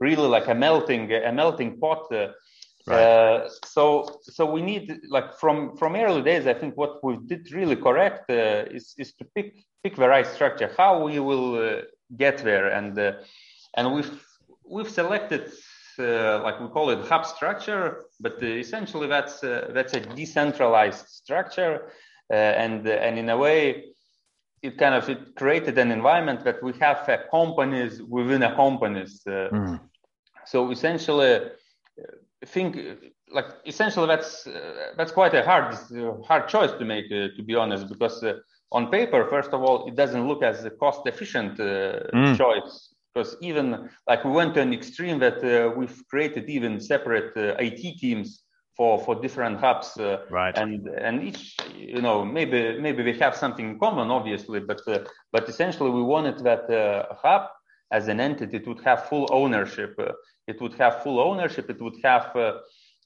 really 0.00 0.26
like 0.26 0.48
a 0.48 0.54
melting, 0.54 1.12
a 1.12 1.30
melting 1.30 1.78
pot. 1.78 2.10
Uh, 2.88 2.94
right. 2.94 3.02
uh, 3.02 3.48
so, 3.64 4.20
so 4.22 4.50
we 4.50 4.60
need 4.60 5.00
like 5.08 5.38
from 5.38 5.76
from 5.76 5.94
early 5.94 6.22
days. 6.22 6.46
I 6.46 6.54
think 6.54 6.76
what 6.76 7.02
we 7.04 7.16
did 7.26 7.52
really 7.52 7.76
correct 7.76 8.28
uh, 8.28 8.64
is 8.70 8.94
is 8.98 9.12
to 9.14 9.24
pick 9.36 9.64
pick 9.82 9.96
the 9.96 10.08
right 10.08 10.26
structure, 10.26 10.70
how 10.76 11.04
we 11.04 11.20
will 11.20 11.54
uh, 11.54 11.82
get 12.16 12.38
there, 12.38 12.68
and 12.68 12.98
uh, 12.98 13.12
and 13.74 13.94
we've 13.94 14.24
we've 14.64 14.90
selected 14.90 15.52
uh, 15.98 16.40
like 16.42 16.60
we 16.60 16.68
call 16.68 16.90
it 16.90 17.06
hub 17.06 17.24
structure, 17.26 18.04
but 18.18 18.42
uh, 18.42 18.46
essentially 18.46 19.06
that's 19.06 19.44
uh, 19.44 19.70
that's 19.72 19.94
a 19.94 20.00
decentralized 20.00 21.06
structure, 21.08 21.92
and 22.30 22.88
and 22.88 23.18
in 23.18 23.28
a 23.28 23.36
way, 23.36 23.84
it 24.62 24.76
kind 24.78 24.94
of 24.94 25.08
it 25.08 25.36
created 25.36 25.78
an 25.78 25.92
environment 25.92 26.42
that 26.44 26.62
we 26.62 26.72
have 26.80 27.08
companies 27.30 28.02
within 28.02 28.42
a 28.42 28.56
companies. 28.56 29.22
Mm. 29.26 29.80
So 30.46 30.70
essentially, 30.70 31.50
think 32.46 32.76
like 33.32 33.46
essentially 33.66 34.06
that's 34.06 34.46
uh, 34.46 34.92
that's 34.96 35.12
quite 35.12 35.34
a 35.34 35.42
hard 35.42 35.74
uh, 35.74 36.14
hard 36.26 36.48
choice 36.48 36.72
to 36.72 36.84
make 36.84 37.06
uh, 37.06 37.28
to 37.36 37.42
be 37.42 37.54
honest 37.54 37.88
because 37.88 38.24
on 38.70 38.90
paper 38.90 39.26
first 39.26 39.50
of 39.52 39.62
all 39.62 39.86
it 39.86 39.94
doesn't 39.94 40.26
look 40.26 40.42
as 40.42 40.64
a 40.64 40.70
cost 40.70 41.06
efficient 41.06 41.58
mm. 41.58 42.36
choice 42.36 42.94
because 43.14 43.36
even 43.40 43.88
like 44.06 44.24
we 44.24 44.30
went 44.30 44.54
to 44.54 44.60
an 44.60 44.72
extreme 44.72 45.18
that 45.18 45.42
uh, 45.44 45.70
we've 45.76 46.02
created 46.08 46.48
even 46.48 46.80
separate 46.80 47.36
uh, 47.36 47.54
IT 47.58 47.98
teams 47.98 48.42
for 48.76 48.98
for 48.98 49.14
different 49.20 49.58
hubs 49.60 49.96
uh, 49.98 50.24
right 50.30 50.56
and 50.56 50.86
and 50.88 51.22
each 51.22 51.56
you 51.76 52.00
know 52.00 52.24
maybe 52.24 52.78
maybe 52.80 53.02
we 53.02 53.12
have 53.18 53.36
something 53.36 53.70
in 53.70 53.78
common 53.78 54.10
obviously 54.10 54.60
but 54.60 54.80
uh, 54.88 54.98
but 55.30 55.48
essentially 55.48 55.90
we 55.90 56.02
wanted 56.02 56.38
that 56.38 56.70
uh, 56.70 57.14
hub 57.14 57.48
as 57.90 58.08
an 58.08 58.18
entity 58.20 58.56
it 58.56 58.66
would 58.66 58.80
have 58.80 59.08
full 59.08 59.28
ownership 59.30 59.94
uh, 59.98 60.12
it 60.46 60.60
would 60.60 60.74
have 60.74 61.02
full 61.02 61.20
ownership 61.20 61.68
it 61.70 61.80
would 61.80 61.98
have 62.02 62.32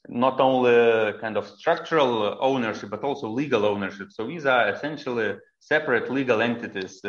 not 0.09 0.41
only 0.41 1.13
kind 1.21 1.37
of 1.37 1.47
structural 1.47 2.39
ownership 2.41 2.91
but 2.91 3.03
also 3.03 3.29
legal 3.29 3.65
ownership 3.65 4.09
so 4.11 4.27
these 4.27 4.47
are 4.47 4.69
essentially 4.69 5.37
separate 5.61 6.11
legal 6.11 6.41
entities 6.41 7.01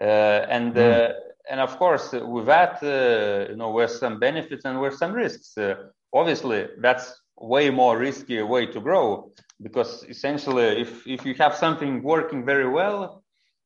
and 0.00 0.74
mm 0.74 1.12
and 1.48 1.60
of 1.60 1.78
course, 1.78 2.12
with 2.12 2.46
that, 2.46 2.82
uh, 2.82 3.50
you 3.50 3.56
know, 3.56 3.76
there's 3.76 3.98
some 3.98 4.18
benefits 4.18 4.64
and 4.64 4.82
there's 4.82 4.98
some 4.98 5.12
risks. 5.12 5.56
Uh, 5.56 5.74
obviously, 6.12 6.66
that's 6.78 7.20
way 7.36 7.70
more 7.70 7.96
risky 7.96 8.42
way 8.42 8.66
to 8.66 8.80
grow 8.80 9.32
because 9.62 10.04
essentially, 10.08 10.82
if 10.82 11.06
if 11.06 11.24
you 11.24 11.34
have 11.34 11.54
something 11.54 12.02
working 12.02 12.44
very 12.44 12.68
well, 12.68 13.22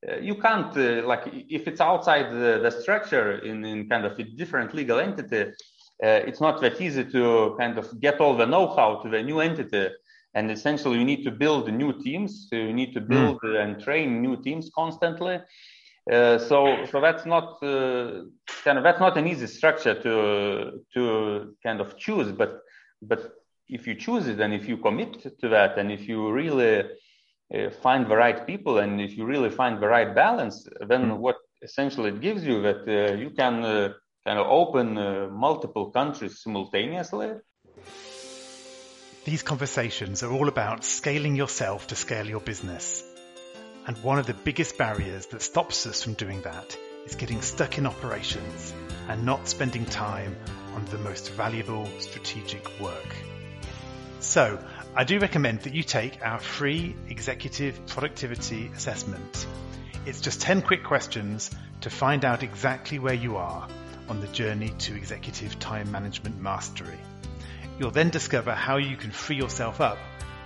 uh, 0.08 0.16
you 0.16 0.36
can't 0.36 0.76
uh, 0.76 1.06
like 1.06 1.24
if 1.48 1.66
it's 1.66 1.80
outside 1.80 2.32
the, 2.32 2.60
the, 2.62 2.70
structure 2.70 3.38
in 3.38 3.64
in 3.64 3.88
kind 3.88 4.04
of 4.04 4.18
a 4.18 4.24
different 4.24 4.74
legal 4.74 5.00
entity. 5.00 5.52
Uh, 6.02 6.20
it's 6.26 6.40
not 6.40 6.60
that 6.60 6.80
easy 6.80 7.04
to 7.04 7.54
kind 7.58 7.78
of 7.78 8.00
get 8.00 8.20
all 8.20 8.36
the 8.36 8.46
know-how 8.46 8.96
to 8.96 9.08
the 9.08 9.22
new 9.22 9.38
entity 9.38 9.88
and 10.34 10.50
essentially 10.50 10.98
you 10.98 11.04
need 11.04 11.24
to 11.24 11.30
build 11.30 11.72
new 11.72 11.92
teams 12.02 12.48
so 12.48 12.56
you 12.56 12.72
need 12.72 12.92
to 12.92 13.00
hmm. 13.00 13.08
build 13.08 13.40
mm. 13.42 13.62
and 13.62 13.80
train 13.80 14.22
new 14.22 14.36
teams 14.42 14.70
constantly 14.74 15.38
uh, 16.10 16.38
so 16.38 16.84
so 16.90 17.00
that's 17.00 17.26
not 17.26 17.62
uh, 17.62 18.22
kind 18.64 18.78
of 18.78 18.84
that's 18.84 19.00
not 19.00 19.16
an 19.16 19.26
easy 19.26 19.46
structure 19.46 19.94
to 19.94 20.84
to 20.92 21.54
kind 21.62 21.80
of 21.80 21.96
choose 21.96 22.32
but 22.32 22.62
but 23.02 23.34
if 23.68 23.86
you 23.86 23.94
choose 23.94 24.26
it 24.26 24.40
and 24.40 24.52
if 24.52 24.68
you 24.68 24.76
commit 24.76 25.12
to 25.40 25.48
that 25.48 25.78
and 25.78 25.92
if 25.92 26.08
you 26.08 26.30
really 26.32 26.80
uh, 26.80 27.70
find 27.82 28.06
the 28.10 28.16
right 28.16 28.46
people 28.46 28.78
and 28.78 29.00
if 29.00 29.16
you 29.16 29.24
really 29.24 29.50
find 29.50 29.80
the 29.80 29.86
right 29.86 30.14
balance 30.14 30.68
then 30.88 31.10
mm. 31.10 31.16
what 31.18 31.36
essentially 31.62 32.08
it 32.08 32.20
gives 32.20 32.44
you 32.44 32.60
that 32.60 32.82
uh, 32.88 33.14
you 33.14 33.30
can 33.30 33.64
uh, 33.64 33.92
kind 34.24 34.38
of 34.38 34.46
open 34.46 34.96
uh, 34.96 35.28
multiple 35.28 35.90
countries 35.90 36.40
simultaneously. 36.40 37.32
These 39.24 39.42
conversations 39.42 40.22
are 40.22 40.32
all 40.32 40.48
about 40.48 40.84
scaling 40.84 41.36
yourself 41.36 41.88
to 41.88 41.96
scale 41.96 42.26
your 42.26 42.40
business. 42.40 43.04
And 43.86 43.96
one 43.98 44.18
of 44.18 44.26
the 44.26 44.34
biggest 44.34 44.78
barriers 44.78 45.26
that 45.26 45.42
stops 45.42 45.86
us 45.86 46.02
from 46.02 46.14
doing 46.14 46.42
that 46.42 46.76
is 47.04 47.16
getting 47.16 47.42
stuck 47.42 47.78
in 47.78 47.86
operations 47.86 48.72
and 49.08 49.26
not 49.26 49.48
spending 49.48 49.86
time 49.86 50.36
on 50.74 50.84
the 50.86 50.98
most 50.98 51.32
valuable 51.32 51.86
strategic 51.98 52.80
work. 52.80 53.16
So, 54.20 54.64
I 54.94 55.02
do 55.02 55.18
recommend 55.18 55.62
that 55.62 55.74
you 55.74 55.82
take 55.82 56.24
our 56.24 56.38
free 56.38 56.94
executive 57.08 57.86
productivity 57.86 58.70
assessment. 58.76 59.46
It's 60.06 60.20
just 60.20 60.40
10 60.42 60.62
quick 60.62 60.84
questions 60.84 61.50
to 61.80 61.90
find 61.90 62.24
out 62.24 62.44
exactly 62.44 63.00
where 63.00 63.14
you 63.14 63.36
are 63.36 63.66
on 64.12 64.20
the 64.20 64.26
journey 64.26 64.68
to 64.78 64.94
executive 64.94 65.58
time 65.58 65.90
management 65.90 66.38
mastery. 66.38 66.98
You'll 67.78 67.92
then 67.92 68.10
discover 68.10 68.52
how 68.52 68.76
you 68.76 68.94
can 68.94 69.10
free 69.10 69.36
yourself 69.36 69.80
up 69.80 69.96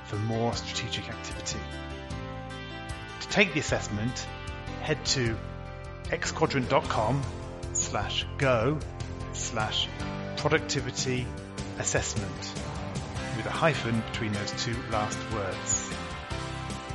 for 0.04 0.14
more 0.14 0.54
strategic 0.54 1.08
activity. 1.08 1.58
To 3.22 3.28
take 3.28 3.54
the 3.54 3.58
assessment, 3.58 4.24
head 4.82 5.04
to 5.06 5.36
xquadrant.com 6.04 7.22
slash 7.72 8.24
go 8.38 8.78
slash 9.32 9.88
productivity 10.36 11.26
assessment 11.80 12.52
with 13.36 13.46
a 13.46 13.50
hyphen 13.50 14.00
between 14.12 14.32
those 14.32 14.52
two 14.62 14.76
last 14.92 15.18
words. 15.32 15.90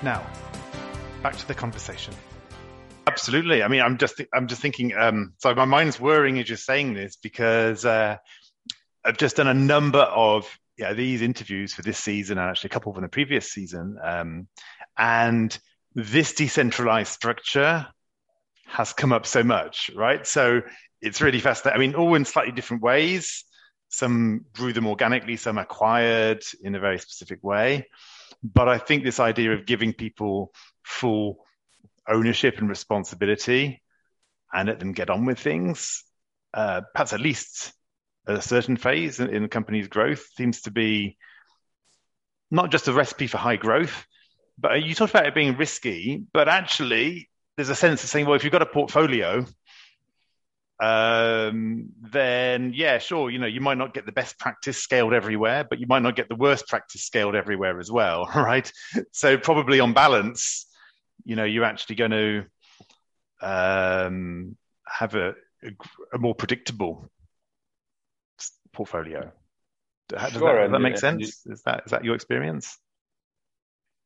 Now, 0.04 0.26
back 1.22 1.36
to 1.36 1.46
the 1.50 1.54
conversation. 1.54 2.14
Absolutely. 3.08 3.64
I 3.64 3.68
mean, 3.68 3.82
I'm 3.82 3.98
just 3.98 4.22
I'm 4.34 4.48
just 4.48 4.62
thinking. 4.62 4.96
Um, 4.96 5.34
so 5.38 5.54
my 5.56 5.66
mind's 5.66 6.00
whirring 6.00 6.40
as 6.40 6.50
you're 6.50 6.58
saying 6.58 6.94
this 6.94 7.16
because 7.16 7.86
uh, 7.86 8.18
I've 9.04 9.18
just 9.18 9.38
done 9.38 9.48
a 9.48 9.54
number 9.54 10.00
of 10.00 10.48
yeah 10.78 10.94
these 10.94 11.22
interviews 11.22 11.74
for 11.74 11.82
this 11.82 11.98
season 11.98 12.38
and 12.38 12.50
actually 12.50 12.70
a 12.70 12.72
couple 12.72 12.94
from 12.94 13.04
the 13.04 13.10
previous 13.10 13.52
season, 13.52 13.98
um, 14.04 14.48
and 14.98 15.58
this 15.96 16.34
decentralized 16.34 17.12
structure 17.12 17.88
has 18.68 18.94
come 18.94 19.12
up 19.12 19.26
so 19.26 19.44
much, 19.44 19.92
right? 19.96 20.26
So 20.26 20.62
it's 21.02 21.22
really 21.22 21.40
fascinating. 21.40 21.78
I 21.78 21.80
mean, 21.80 21.96
all 21.96 22.16
in 22.16 22.26
slightly 22.26 22.54
different 22.54 22.84
ways. 22.84 23.44
Some 23.90 24.46
grew 24.54 24.72
them 24.72 24.88
organically, 24.88 25.36
some 25.36 25.58
acquired 25.58 26.44
in 26.64 26.76
a 26.76 26.80
very 26.80 26.98
specific 26.98 27.44
way. 27.44 27.88
But 28.42 28.70
I 28.70 28.78
think 28.78 29.04
this 29.04 29.20
idea 29.20 29.52
of 29.52 29.66
giving 29.66 29.92
people 29.92 30.54
full 30.84 31.44
ownership 32.12 32.58
and 32.58 32.70
responsibility 32.70 33.82
and 34.54 34.68
let 34.68 34.80
them 34.80 34.94
get 34.94 35.10
on 35.10 35.26
with 35.26 35.40
things, 35.40 36.04
uh, 36.54 36.82
perhaps 36.94 37.14
at 37.14 37.20
least 37.20 37.74
at 38.28 38.36
a 38.36 38.42
certain 38.42 38.78
phase 38.78 39.20
in, 39.20 39.30
in 39.30 39.44
the 39.44 39.50
company's 39.50 39.88
growth, 39.88 40.26
seems 40.36 40.62
to 40.62 40.72
be 40.72 41.18
not 42.50 42.72
just 42.72 42.88
a 42.88 42.94
recipe 42.94 43.28
for 43.28 43.38
high 43.38 43.56
growth, 43.56 44.06
but 44.58 44.84
you 44.84 44.94
talked 44.94 45.14
about 45.14 45.26
it 45.26 45.34
being 45.34 45.58
risky, 45.58 46.24
but 46.34 46.48
actually 46.48 47.30
there's 47.56 47.70
a 47.70 47.76
sense 47.76 48.04
of 48.04 48.10
saying, 48.10 48.26
well, 48.26 48.36
if 48.36 48.44
you've 48.44 48.52
got 48.52 48.62
a 48.62 48.66
portfolio 48.68 49.46
um, 50.82 51.90
then 52.02 52.74
yeah, 52.74 52.98
sure, 52.98 53.30
you 53.30 53.38
know, 53.38 53.46
you 53.46 53.62
might 53.62 53.78
not 53.78 53.94
get 53.94 54.08
the 54.08 54.12
best 54.12 54.40
practice 54.40 54.80
scaled 54.80 55.14
everywhere, 55.14 55.64
but 55.64 55.80
you 55.80 55.86
might 55.86 56.02
not 56.02 56.16
get 56.16 56.28
the 56.28 56.36
worst 56.36 56.68
practice 56.68 57.04
scaled 57.04 57.36
everywhere 57.36 57.80
as 57.80 57.92
well, 57.92 58.28
right? 58.36 58.70
So 59.12 59.38
probably 59.38 59.80
on 59.80 59.94
balance, 59.94 60.66
you 61.26 61.36
know, 61.36 61.44
you're 61.44 61.64
actually 61.64 61.96
going 61.96 62.12
to 62.12 62.46
um, 63.42 64.56
have 64.88 65.16
a, 65.16 65.30
a, 65.64 65.70
a, 66.14 66.18
more 66.18 66.36
predictable 66.36 67.10
portfolio. 68.74 69.32
Does, 70.10 70.32
sure, 70.34 70.42
that, 70.42 70.64
does 70.64 70.72
that 70.72 70.80
make 70.80 70.98
sense? 70.98 71.46
Is 71.46 71.62
that 71.64 71.84
is 71.86 71.92
that 71.92 72.04
your 72.04 72.16
experience? 72.16 72.78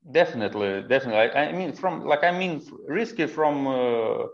Definitely, 0.10 0.84
definitely. 0.88 1.32
I, 1.32 1.50
I 1.50 1.52
mean, 1.52 1.74
from 1.74 2.06
like 2.06 2.24
I 2.24 2.32
mean, 2.38 2.62
risky 2.88 3.28
from. 3.28 3.68
Uh 3.68 4.28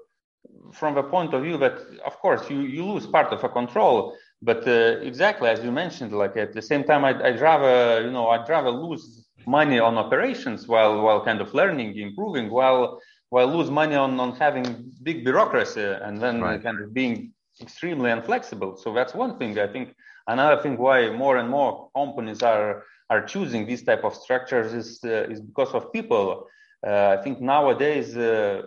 from 0.74 0.96
the 0.96 1.04
point 1.04 1.34
of 1.34 1.44
view 1.44 1.58
that 1.58 1.78
of 2.06 2.18
course 2.20 2.50
you, 2.50 2.62
you 2.62 2.86
lose 2.86 3.06
part 3.06 3.32
of 3.32 3.44
a 3.44 3.50
control 3.50 4.16
but 4.42 4.68
uh, 4.68 4.98
exactly 5.02 5.50
as 5.50 5.64
you 5.64 5.72
mentioned 5.72 6.12
like 6.12 6.36
at 6.38 6.54
the 6.54 6.62
same 6.62 6.84
time 6.84 7.06
I'd, 7.06 7.22
I'd 7.22 7.40
rather 7.40 8.06
you 8.06 8.12
know 8.12 8.28
I'd 8.28 8.48
rather 8.50 8.72
lose 8.72 9.21
money 9.48 9.80
on 9.80 9.98
operations 9.98 10.68
while 10.68 11.02
while 11.02 11.24
kind 11.24 11.42
of 11.42 11.54
learning 11.54 11.98
improving 11.98 12.50
while 12.50 13.00
while 13.30 13.48
lose 13.48 13.70
money 13.70 13.96
on 13.96 14.20
on 14.20 14.36
having 14.36 14.92
big 15.04 15.24
bureaucracy 15.24 15.84
and 16.06 16.22
then 16.22 16.42
right. 16.42 16.64
kind 16.64 16.80
of 16.80 16.94
being 16.94 17.32
extremely 17.62 18.12
inflexible 18.12 18.76
so 18.78 18.94
that's 18.94 19.14
one 19.14 19.38
thing. 19.38 19.58
I 19.60 19.68
think 19.68 19.96
another 20.28 20.62
thing 20.62 20.78
why 20.78 21.10
more 21.10 21.38
and 21.38 21.50
more 21.50 21.90
companies 21.96 22.42
are 22.42 22.84
are 23.10 23.22
choosing 23.26 23.66
these 23.66 23.84
type 23.84 24.04
of 24.04 24.14
structures 24.16 24.74
is 24.74 25.00
uh, 25.04 25.34
is 25.34 25.40
because 25.42 25.72
of 25.74 25.92
people. 25.92 26.48
Uh, 26.88 27.16
i 27.16 27.22
think 27.24 27.40
nowadays 27.40 28.18
uh, 28.18 28.64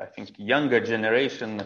I 0.00 0.06
think 0.06 0.30
younger 0.38 0.80
generation 0.80 1.62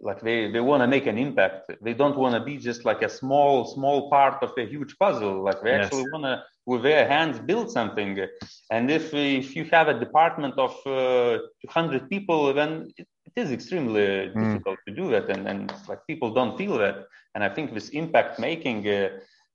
like 0.00 0.20
they 0.22 0.50
they 0.50 0.60
want 0.60 0.82
to 0.82 0.86
make 0.86 1.06
an 1.06 1.18
impact. 1.18 1.70
They 1.82 1.94
don't 1.94 2.16
want 2.16 2.34
to 2.34 2.42
be 2.42 2.56
just 2.56 2.84
like 2.84 3.02
a 3.02 3.08
small 3.08 3.66
small 3.66 4.10
part 4.10 4.42
of 4.42 4.52
a 4.58 4.66
huge 4.66 4.96
puzzle. 4.98 5.42
Like 5.42 5.62
they 5.62 5.70
yes. 5.70 5.86
actually 5.86 6.10
want 6.12 6.24
to 6.24 6.42
with 6.66 6.82
their 6.82 7.06
hands 7.06 7.38
build 7.38 7.70
something 7.70 8.18
and 8.70 8.90
if 8.90 9.12
if 9.14 9.54
you 9.56 9.64
have 9.64 9.88
a 9.88 9.98
department 9.98 10.54
of 10.58 10.74
uh, 10.86 11.38
200 11.62 12.08
people 12.08 12.52
then 12.54 12.90
it, 12.96 13.06
it 13.26 13.34
is 13.42 13.50
extremely 13.50 14.06
mm. 14.06 14.34
difficult 14.34 14.78
to 14.86 14.94
do 14.94 15.10
that 15.10 15.28
and, 15.30 15.46
and 15.46 15.72
like 15.88 16.00
people 16.06 16.30
don't 16.32 16.56
feel 16.56 16.78
that 16.78 16.96
and 17.34 17.44
i 17.44 17.48
think 17.48 17.74
this 17.74 17.90
impact 17.90 18.38
making 18.38 18.88
uh, 18.88 19.08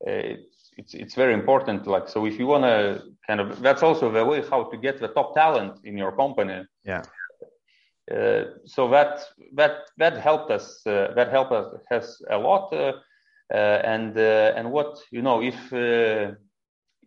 uh, 0.07 0.35
it's 0.77 0.93
it's 0.93 1.15
very 1.15 1.33
important 1.33 1.87
like 1.87 2.07
so 2.07 2.25
if 2.25 2.39
you 2.39 2.47
want 2.47 2.63
to 2.63 3.01
kind 3.27 3.39
of 3.39 3.61
that's 3.61 3.83
also 3.83 4.11
the 4.11 4.23
way 4.23 4.41
how 4.49 4.63
to 4.63 4.77
get 4.77 4.99
the 4.99 5.09
top 5.09 5.33
talent 5.35 5.73
in 5.83 5.97
your 5.97 6.11
company 6.11 6.63
yeah 6.85 7.03
uh, 8.11 8.45
so 8.65 8.89
that 8.89 9.21
that 9.53 9.81
that 9.97 10.17
helped 10.17 10.49
us. 10.49 10.81
Uh, 10.85 11.13
that 11.15 11.29
helped 11.29 11.51
us 11.51 11.79
has 11.89 12.21
a 12.29 12.37
lot. 12.37 12.73
Uh, 12.73 12.93
and 13.53 14.17
and 14.17 14.71
what 14.71 14.99
you 15.11 15.21
know 15.21 15.41
if 15.41 15.55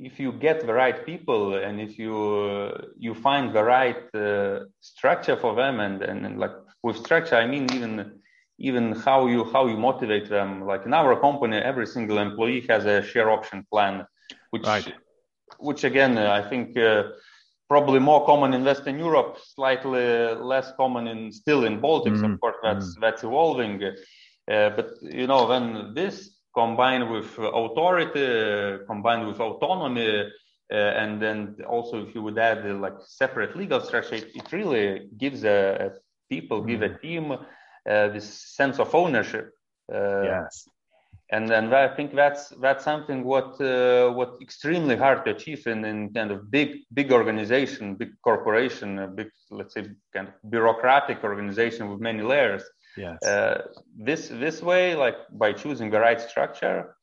if 0.09 0.19
you 0.19 0.33
get 0.33 0.67
the 0.67 0.73
right 0.73 1.07
people 1.07 1.55
and 1.55 1.81
if 1.81 1.99
you 1.99 2.15
you 2.99 3.15
find 3.15 3.55
the 3.55 3.63
right 3.63 4.03
structure 4.81 5.37
for 5.37 5.55
them 5.55 5.81
and, 5.81 6.03
and 6.03 6.27
and 6.27 6.39
like 6.39 6.57
with 6.83 6.97
structure 6.97 7.37
I 7.37 7.47
mean 7.47 7.65
even 7.73 7.93
even 8.59 8.85
how 8.93 9.27
you 9.27 9.45
how 9.53 9.67
you 9.67 9.77
motivate 9.77 10.29
them 10.29 10.67
like 10.71 10.83
in 10.87 10.93
our 11.01 11.15
company 11.27 11.57
every 11.59 11.87
single 11.87 12.19
employee 12.19 12.65
has 12.69 12.85
a 12.85 13.03
share 13.03 13.31
option 13.31 13.65
plan 13.71 13.95
which 14.51 14.67
right. 14.67 14.93
which 15.59 15.83
again 15.85 16.19
i 16.19 16.43
think 16.51 16.77
uh, 16.77 17.03
probably 17.73 18.01
more 18.11 18.23
common 18.27 18.53
in 18.53 18.63
Western 18.71 18.99
Europe, 18.99 19.39
slightly 19.57 20.07
less 20.53 20.69
common 20.77 21.05
in 21.13 21.33
still 21.33 21.65
in 21.65 21.81
Baltics. 21.81 22.21
Mm-hmm. 22.21 22.35
Of 22.35 22.41
course, 22.43 22.59
that's 22.63 22.89
mm-hmm. 22.89 23.01
that's 23.05 23.23
evolving. 23.25 23.75
Uh, 24.55 24.71
but 24.77 24.89
you 25.21 25.27
know, 25.31 25.43
when 25.53 25.95
this 25.95 26.15
combined 26.55 27.11
with 27.11 27.27
authority, 27.39 28.85
combined 28.87 29.27
with 29.27 29.41
autonomy, 29.41 30.31
uh, 30.73 30.75
and 30.75 31.21
then 31.21 31.57
also 31.69 32.07
if 32.07 32.15
you 32.15 32.23
would 32.23 32.39
add 32.39 32.67
uh, 32.67 32.75
like 32.75 32.95
separate 33.01 33.57
legal 33.57 33.81
structure, 33.81 34.17
it, 34.17 34.31
it 34.35 34.53
really 34.53 35.09
gives 35.19 35.45
a, 35.45 35.87
a 35.87 35.91
people, 36.29 36.61
mm-hmm. 36.61 36.69
give 36.69 36.83
a 36.83 36.99
team 36.99 37.33
uh, 37.33 37.39
this 38.09 38.27
sense 38.57 38.79
of 38.79 38.95
ownership. 38.95 39.53
Uh, 39.93 40.23
yes 40.23 40.69
and 41.33 41.49
then 41.49 41.73
I 41.73 41.89
think 41.89 42.15
that's 42.15 42.51
that's 42.61 42.85
something 42.85 43.25
what 43.25 43.59
uh, 43.61 44.11
what 44.11 44.37
extremely 44.43 44.97
hard 44.97 45.25
to 45.25 45.31
achieve 45.31 45.67
in, 45.67 45.85
in 45.85 46.13
kind 46.13 46.31
of 46.31 46.51
big 46.51 46.81
big 46.93 47.11
organization, 47.11 47.95
big 47.95 48.13
corporation, 48.23 48.99
a 48.99 49.09
big 49.09 49.31
let's 49.51 49.73
say 49.75 49.87
kind 50.15 50.29
of 50.29 50.35
bureaucratic 50.51 51.25
organization 51.25 51.91
with 51.91 52.01
many 52.01 52.23
layers. 52.23 52.63
Yes. 52.97 53.23
Uh, 53.23 53.63
this 53.97 54.29
this 54.29 54.63
way, 54.63 54.95
like 54.95 55.17
by 55.31 55.53
choosing 55.53 55.91
the 55.91 56.01
right 56.01 56.21
structure, 56.21 56.97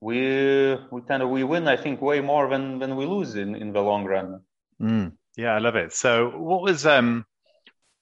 we 0.00 0.76
we 0.90 1.02
kind 1.02 1.22
of 1.22 1.30
we 1.30 1.44
win. 1.44 1.68
I 1.68 1.76
think 1.76 2.00
way 2.00 2.20
more 2.20 2.48
than 2.48 2.78
than 2.78 2.96
we 2.96 3.06
lose 3.06 3.34
in 3.34 3.54
in 3.54 3.72
the 3.72 3.80
long 3.80 4.04
run. 4.04 4.40
Mm. 4.80 5.12
Yeah, 5.36 5.54
I 5.54 5.58
love 5.58 5.76
it. 5.76 5.92
So, 5.92 6.30
what 6.30 6.62
was 6.62 6.86
um, 6.86 7.26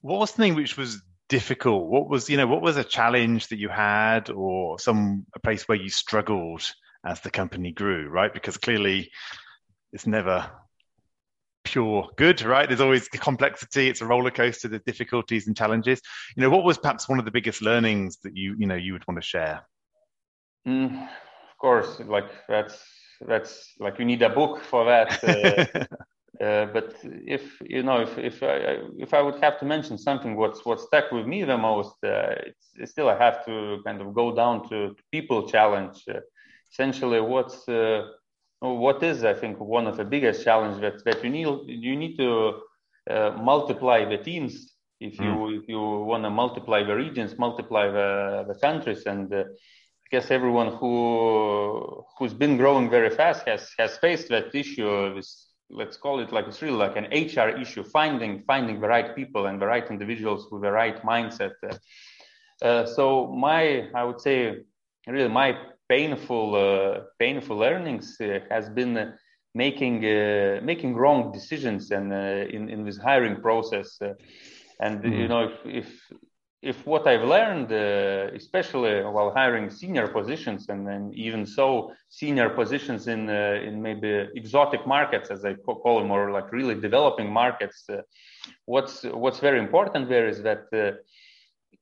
what 0.01 0.21
was 0.21 0.31
something 0.31 0.55
which 0.55 0.77
was 0.77 1.03
difficult? 1.29 1.89
What 1.89 2.09
was, 2.09 2.31
you 2.31 2.37
know, 2.37 2.47
what 2.47 2.63
was 2.63 2.77
a 2.77 2.85
challenge 2.85 3.49
that 3.49 3.59
you 3.59 3.69
had 3.69 4.31
or 4.31 4.79
some 4.79 5.27
a 5.35 5.41
place 5.41 5.67
where 5.67 5.79
you 5.79 5.89
struggled 5.89 6.63
as 7.05 7.21
the 7.21 7.31
company 7.31 7.73
grew, 7.73 8.09
right? 8.09 8.33
Because 8.33 8.57
clearly 8.57 9.11
it's 9.93 10.07
never 10.07 10.51
pure 11.75 12.09
good, 12.17 12.41
right? 12.43 12.69
There's 12.69 12.81
always 12.81 13.09
complexity. 13.09 13.89
It's 13.89 14.01
a 14.01 14.07
roller 14.07 14.31
coaster. 14.31 14.69
There's 14.69 14.83
difficulties 14.83 15.49
and 15.49 15.57
challenges. 15.57 16.01
You 16.37 16.43
know, 16.43 16.51
what 16.51 16.65
was 16.65 16.79
perhaps 16.79 17.09
one 17.09 17.19
of 17.19 17.25
the 17.25 17.33
biggest 17.33 17.61
learnings 17.63 18.19
that 18.23 18.37
you, 18.37 18.55
you 18.57 18.67
know, 18.67 18.77
you 18.77 18.93
would 18.93 19.07
want 19.09 19.21
to 19.21 19.27
share? 19.27 19.67
Mm, 20.67 21.03
of 21.03 21.59
course, 21.59 22.01
like 22.07 22.31
that's 22.49 22.79
that's 23.27 23.75
like 23.81 23.99
you 23.99 24.05
need 24.05 24.23
a 24.23 24.31
book 24.31 24.63
for 24.63 24.85
that. 24.87 25.09
Uh, 25.25 25.85
Uh, 26.41 26.67
but 26.73 26.97
if 27.05 27.63
you 27.65 27.85
know, 27.85 28.01
if 28.01 28.19
if 28.19 28.43
I 28.43 28.81
if 28.99 29.15
I 29.15 29.23
would 29.23 29.41
have 29.41 29.57
to 29.61 29.65
mention 29.65 29.97
something, 29.97 30.35
what's 30.35 30.65
what 30.67 30.81
stuck 30.81 31.13
with 31.13 31.27
me 31.27 31.45
the 31.45 31.57
most, 31.57 31.95
uh, 32.03 32.35
it's, 32.49 32.91
still 32.91 33.09
I 33.09 33.17
have 33.17 33.47
to 33.47 33.79
kind 33.87 34.01
of 34.01 34.13
go 34.15 34.35
down 34.35 34.69
to, 34.69 34.79
to 34.97 35.03
people 35.13 35.49
challenge. 35.49 36.03
Uh, 36.09 36.19
essentially, 36.73 37.21
what's 37.21 37.69
uh, 37.69 38.09
what 38.73 39.03
is 39.03 39.25
I 39.25 39.35
think 39.35 39.61
one 39.61 39.87
of 39.87 39.97
the 39.97 40.05
biggest 40.05 40.45
challenges 40.45 40.81
that 40.81 41.05
that 41.05 41.23
you 41.23 41.31
need 41.31 41.47
you 41.67 41.97
need 41.97 42.17
to 42.17 42.61
uh, 43.11 43.31
multiply 43.39 44.05
the 44.05 44.19
teams 44.19 44.75
if 45.01 45.19
you 45.19 45.33
mm. 45.33 45.59
if 45.59 45.69
you 45.69 45.81
want 45.81 46.25
to 46.25 46.31
multiply 46.31 46.83
the 46.83 46.95
regions, 46.95 47.39
multiply 47.39 47.89
the 47.91 48.45
the 48.49 48.55
countries, 48.55 49.05
and 49.07 49.33
I 49.35 49.45
guess 50.11 50.31
everyone 50.31 50.77
who 50.77 52.05
who's 52.17 52.35
been 52.35 52.57
growing 52.57 52.89
very 52.89 53.11
fast 53.11 53.47
has 53.47 53.71
has 53.79 53.99
faced 53.99 54.29
that 54.29 54.55
issue 54.55 55.15
with 55.15 55.29
let's 55.71 55.97
call 55.97 56.21
it 56.21 56.33
like 56.33 56.47
it's 56.47 56.63
really 56.63 56.77
like 56.77 56.97
an 56.97 57.07
HR 57.07 57.51
issue, 57.61 57.83
finding 57.83 58.43
finding 58.47 58.81
the 58.81 58.89
right 58.89 59.15
people 59.15 59.47
and 59.47 59.61
the 59.61 59.67
right 59.67 59.89
individuals 59.91 60.47
with 60.51 60.63
the 60.63 60.73
right 60.73 61.03
mindset. 61.03 61.53
Uh, 62.63 62.87
so 62.87 63.27
my, 63.27 63.89
I 63.95 64.05
would 64.05 64.21
say, 64.21 64.59
really 65.07 65.29
my 65.29 65.59
painful 65.89 66.55
uh, 66.55 67.01
painful 67.19 67.57
learnings 67.57 68.17
uh, 68.21 68.41
has 68.51 68.69
been 68.69 69.15
making 69.55 70.05
uh, 70.05 70.61
making 70.63 70.95
wrong 70.95 71.33
decisions 71.33 71.91
and 71.91 72.13
uh, 72.13 72.57
in 72.57 72.69
in 72.69 72.85
this 72.85 72.99
hiring 72.99 73.41
process. 73.41 73.99
Uh, 74.01 74.15
and 74.81 75.03
mm-hmm. 75.03 75.13
you 75.13 75.29
know, 75.29 75.45
if, 75.45 75.57
if 75.65 76.13
if 76.65 76.87
what 76.87 77.07
I've 77.07 77.29
learned, 77.29 77.71
uh, 77.71 78.35
especially 78.35 79.03
while 79.03 79.31
hiring 79.31 79.69
senior 79.71 80.09
positions, 80.09 80.71
and 80.71 80.87
then 80.87 81.13
even 81.15 81.45
so 81.45 81.93
senior 82.09 82.49
positions 82.49 83.07
in 83.07 83.29
uh, 83.29 83.61
in 83.63 83.83
maybe 83.83 84.29
exotic 84.35 84.87
markets, 84.87 85.31
as 85.31 85.45
I 85.45 85.55
call 85.55 86.01
them, 86.01 86.11
or 86.11 86.31
like 86.31 86.51
really 86.53 86.75
developing 86.75 87.31
markets, 87.31 87.85
uh, 87.91 88.03
what's 88.65 89.05
what's 89.05 89.41
very 89.41 89.59
important 89.59 90.09
there 90.09 90.27
is 90.27 90.43
that 90.43 90.65
uh, 90.73 90.97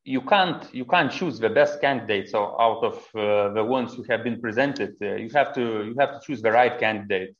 you 0.05 0.21
can't 0.21 0.73
you 0.75 0.85
can't 0.85 1.13
choose 1.13 1.39
the 1.39 1.49
best 1.49 1.81
candidates 1.81 2.35
out 2.35 2.83
of 2.83 2.97
uh, 3.15 3.53
the 3.53 3.65
ones 3.65 3.95
who 3.95 4.05
have 4.11 4.25
been 4.25 4.41
presented. 4.41 4.95
Uh, 5.01 5.15
you 5.15 5.31
have 5.35 5.55
to 5.55 5.85
you 5.85 5.95
have 5.99 6.13
to 6.13 6.21
choose 6.27 6.43
the 6.43 6.51
right 6.51 6.79
candidate 6.79 7.35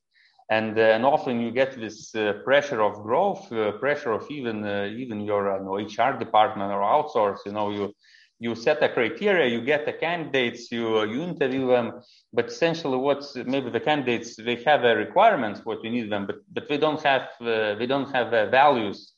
and, 0.51 0.79
uh, 0.79 0.83
and 0.83 1.05
often 1.05 1.41
you 1.41 1.51
get 1.51 1.79
this 1.79 2.15
uh, 2.15 2.35
pressure 2.45 2.83
of 2.83 3.03
growth, 3.03 3.51
uh, 3.53 3.73
pressure 3.73 4.13
of 4.13 4.31
even 4.31 4.57
even 5.03 5.21
your 5.21 5.45
know, 5.65 5.77
HR 5.77 6.19
department 6.19 6.71
or 6.73 6.83
outsource. 6.83 7.39
You 7.47 7.53
know, 7.53 7.71
you 7.71 7.95
you 8.39 8.55
set 8.55 8.83
a 8.83 8.89
criteria, 8.89 9.47
you 9.47 9.63
get 9.73 9.87
the 9.87 9.93
candidates, 9.93 10.71
you 10.71 10.85
you 11.13 11.23
interview 11.23 11.69
them, 11.69 11.87
but 12.33 12.47
essentially, 12.47 12.99
what's 12.99 13.35
maybe 13.55 13.71
the 13.71 13.81
candidates 13.81 14.37
they 14.37 14.57
have 14.71 14.85
a 14.85 14.95
requirements 14.97 15.61
what 15.65 15.83
you 15.85 15.91
need 15.91 16.11
them, 16.11 16.27
but 16.27 16.39
but 16.55 16.69
they 16.69 16.79
don't 16.85 17.03
have 17.03 17.29
uh, 17.41 17.75
they 17.79 17.87
don't 17.87 18.11
have 18.13 18.29
uh, 18.35 18.47
values. 18.51 19.15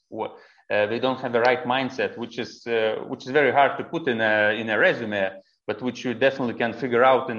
Uh, 0.70 0.87
they 0.87 0.98
don't 0.98 1.20
have 1.20 1.33
the 1.33 1.40
right 1.40 1.64
mindset, 1.64 2.16
which 2.16 2.38
is 2.38 2.62
which 3.09 3.27
is 3.27 3.31
very 3.31 3.53
hard 3.53 3.77
to 3.79 3.85
put 3.85 4.09
in 4.09 4.20
a 4.20 4.59
in 4.59 4.70
a 4.70 4.79
resume, 4.79 5.31
but 5.66 5.83
which 5.83 6.05
you 6.05 6.14
definitely 6.14 6.55
can 6.55 6.72
figure 6.72 7.05
out 7.05 7.31
in 7.31 7.38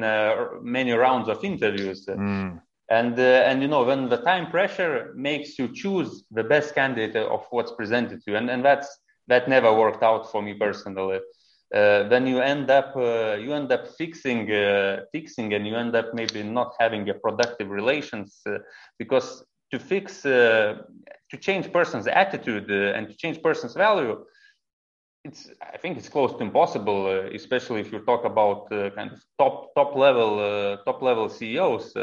many 0.61 0.91
rounds 0.91 1.27
of 1.27 1.43
interviews. 1.43 2.05
Mm 2.07 2.61
and 2.89 3.17
uh, 3.19 3.43
and 3.47 3.61
you 3.61 3.67
know 3.67 3.83
when 3.83 4.09
the 4.09 4.17
time 4.17 4.49
pressure 4.49 5.11
makes 5.15 5.57
you 5.57 5.67
choose 5.73 6.23
the 6.31 6.43
best 6.43 6.75
candidate 6.75 7.15
of 7.15 7.45
what's 7.49 7.71
presented 7.71 8.23
to 8.23 8.31
you 8.31 8.37
and, 8.37 8.49
and 8.49 8.63
that's 8.63 8.99
that 9.27 9.49
never 9.49 9.73
worked 9.73 10.03
out 10.03 10.31
for 10.31 10.41
me 10.41 10.53
personally 10.53 11.19
uh, 11.73 12.07
then 12.07 12.27
you 12.27 12.39
end 12.39 12.69
up 12.69 12.95
uh, 12.95 13.35
you 13.39 13.53
end 13.53 13.71
up 13.71 13.87
fixing 13.97 14.51
uh, 14.51 15.01
fixing 15.11 15.53
and 15.53 15.65
you 15.65 15.75
end 15.75 15.95
up 15.95 16.13
maybe 16.13 16.43
not 16.43 16.75
having 16.79 17.09
a 17.09 17.13
productive 17.13 17.69
relations 17.69 18.41
uh, 18.47 18.57
because 18.99 19.43
to 19.71 19.79
fix 19.79 20.25
uh, 20.25 20.77
to 21.29 21.37
change 21.37 21.71
person's 21.71 22.07
attitude 22.07 22.69
and 22.69 23.07
to 23.09 23.15
change 23.15 23.41
person's 23.41 23.73
value 23.73 24.23
it's 25.23 25.49
i 25.73 25.77
think 25.77 25.97
it's 25.97 26.09
close 26.09 26.31
to 26.33 26.41
impossible 26.49 27.07
especially 27.33 27.81
if 27.81 27.91
you 27.91 27.99
talk 27.99 28.25
about 28.25 28.69
kind 28.69 29.11
of 29.11 29.19
top 29.39 29.73
top 29.75 29.95
level 29.95 30.77
top 30.85 31.01
level 31.01 31.27
ceos 31.29 31.95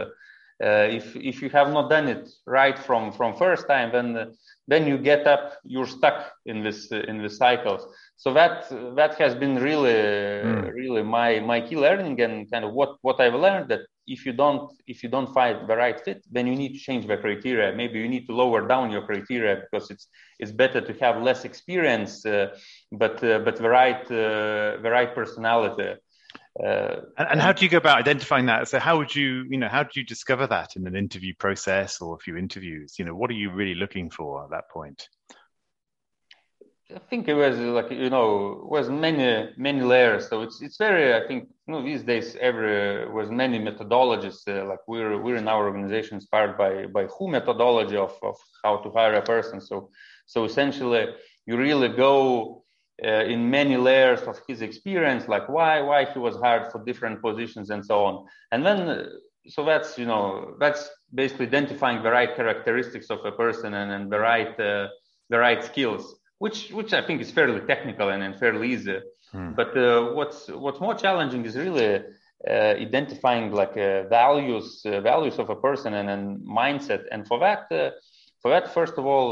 uh, 0.62 0.87
if 0.88 1.16
if 1.16 1.42
you 1.42 1.51
have 1.51 1.72
not 1.72 1.90
done 1.90 2.07
it 2.09 2.31
right 2.46 2.79
from 2.79 3.11
from 3.11 3.35
first 3.35 3.66
time 3.66 3.90
then 3.90 4.16
uh, 4.16 4.27
then 4.68 4.87
you 4.87 4.96
get 4.96 5.27
up 5.27 5.59
you're 5.64 5.87
stuck 5.87 6.33
in 6.46 6.62
this 6.62 6.92
uh, 6.92 7.01
in 7.09 7.20
the 7.20 7.29
cycles 7.29 7.83
so 8.16 8.33
that 8.33 8.68
that 8.94 9.14
has 9.16 9.35
been 9.35 9.57
really 9.57 9.90
mm. 9.90 10.72
really 10.72 11.03
my 11.03 11.40
my 11.40 11.61
key 11.61 11.77
learning 11.77 12.20
and 12.20 12.48
kind 12.53 12.64
of 12.64 12.72
what 12.72 12.96
what 13.03 13.20
i've 13.20 13.35
learned 13.35 13.68
that 13.68 13.81
if 14.06 14.26
you 14.26 14.32
don't 14.32 14.72
if 14.86 15.02
you 15.02 15.08
don't 15.08 15.32
find 15.32 15.68
the 15.68 15.76
right 15.76 16.00
fit 16.04 16.24
then 16.30 16.46
you 16.46 16.56
need 16.56 16.72
to 16.72 16.78
change 16.78 17.06
the 17.06 17.16
criteria 17.16 17.74
maybe 17.74 17.98
you 18.00 18.08
need 18.08 18.26
to 18.26 18.34
lower 18.34 18.66
down 18.66 18.90
your 18.90 19.02
criteria 19.02 19.62
because 19.64 19.90
it's 19.90 20.08
it's 20.38 20.52
better 20.52 20.80
to 20.80 20.92
have 20.94 21.22
less 21.22 21.44
experience 21.44 22.26
uh, 22.26 22.48
but 22.90 23.22
uh, 23.22 23.38
but 23.40 23.56
the 23.56 23.68
right 23.68 24.04
uh, 24.10 24.76
the 24.82 24.90
right 24.90 25.14
personality 25.14 25.94
uh, 26.62 26.96
and, 27.16 27.28
and, 27.30 27.40
how 27.40 27.50
do 27.50 27.64
you 27.64 27.70
go 27.70 27.78
about 27.78 27.98
identifying 27.98 28.44
that? 28.44 28.68
So 28.68 28.78
how 28.78 28.98
would 28.98 29.14
you, 29.14 29.46
you 29.48 29.56
know, 29.56 29.68
how 29.68 29.84
do 29.84 29.90
you 29.94 30.04
discover 30.04 30.46
that 30.48 30.76
in 30.76 30.86
an 30.86 30.94
interview 30.94 31.32
process 31.38 32.02
or 32.02 32.14
a 32.14 32.18
few 32.18 32.36
interviews? 32.36 32.96
You 32.98 33.06
know, 33.06 33.14
what 33.14 33.30
are 33.30 33.34
you 33.34 33.50
really 33.50 33.74
looking 33.74 34.10
for 34.10 34.44
at 34.44 34.50
that 34.50 34.68
point? 34.68 35.08
I 36.94 36.98
think 37.11 37.28
it 37.28 37.35
was 37.35 37.59
like 37.59 37.90
you 37.90 38.11
know 38.11 38.66
was 38.68 38.88
many 38.88 39.50
many 39.57 39.83
layers. 39.83 40.28
So 40.28 40.42
it's 40.42 40.61
it's 40.61 40.76
very 40.76 41.14
I 41.14 41.26
think 41.26 41.48
you 41.66 41.72
know 41.72 41.83
these 41.83 42.02
days 42.02 42.37
every 42.40 43.09
was 43.11 43.31
many 43.31 43.59
methodologies. 43.59 44.38
Uh, 44.46 44.64
like 44.66 44.81
we're 44.87 45.20
we're 45.20 45.37
in 45.37 45.48
our 45.48 45.64
organization 45.66 46.16
inspired 46.16 46.57
by 46.59 46.87
by 46.87 47.05
who 47.07 47.28
methodology 47.28 47.96
of 47.96 48.18
of 48.22 48.37
how 48.64 48.78
to 48.78 48.90
hire 48.90 49.14
a 49.14 49.22
person. 49.22 49.61
So 49.61 49.90
so 50.26 50.44
essentially 50.44 51.07
you 51.46 51.57
really 51.57 51.88
go 51.88 52.64
uh, 53.05 53.24
in 53.24 53.50
many 53.50 53.76
layers 53.76 54.22
of 54.22 54.38
his 54.46 54.62
experience, 54.62 55.28
like 55.28 55.48
why 55.48 55.81
why 55.81 56.05
he 56.05 56.18
was 56.18 56.37
hired 56.37 56.70
for 56.70 56.85
different 56.85 57.22
positions 57.22 57.70
and 57.70 57.85
so 57.85 58.05
on. 58.05 58.26
And 58.50 58.64
then 58.66 59.09
so 59.48 59.64
that's 59.64 59.98
you 59.98 60.07
know 60.07 60.57
that's 60.61 60.90
basically 61.14 61.46
identifying 61.46 62.02
the 62.02 62.11
right 62.11 62.35
characteristics 62.35 63.11
of 63.11 63.24
a 63.24 63.33
person 63.33 63.74
and, 63.74 63.90
and 63.90 64.12
the 64.12 64.18
right 64.18 64.59
uh, 64.61 64.88
the 65.31 65.38
right 65.38 65.64
skills, 65.64 66.14
which 66.42 66.59
which 66.78 66.92
I 66.92 67.02
think 67.07 67.20
is 67.24 67.31
fairly 67.38 67.61
technical 67.72 68.07
and, 68.12 68.22
and 68.26 68.35
fairly 68.42 68.66
easy. 68.74 68.98
Hmm. 69.33 69.52
But 69.61 69.70
uh, 69.76 70.12
what's 70.18 70.40
what's 70.64 70.81
more 70.87 70.96
challenging 71.05 71.42
is 71.48 71.55
really 71.57 71.90
uh, 72.52 72.72
identifying 72.87 73.46
like 73.61 73.76
uh, 73.76 74.02
values 74.20 74.66
values 74.85 75.37
of 75.42 75.48
a 75.50 75.59
person 75.66 75.90
and, 75.94 76.09
and 76.14 76.24
mindset. 76.61 77.02
And 77.12 77.20
for 77.28 77.38
that 77.46 77.62
for 78.42 78.48
that 78.55 78.74
first 78.78 78.94
of 79.00 79.05
all 79.07 79.28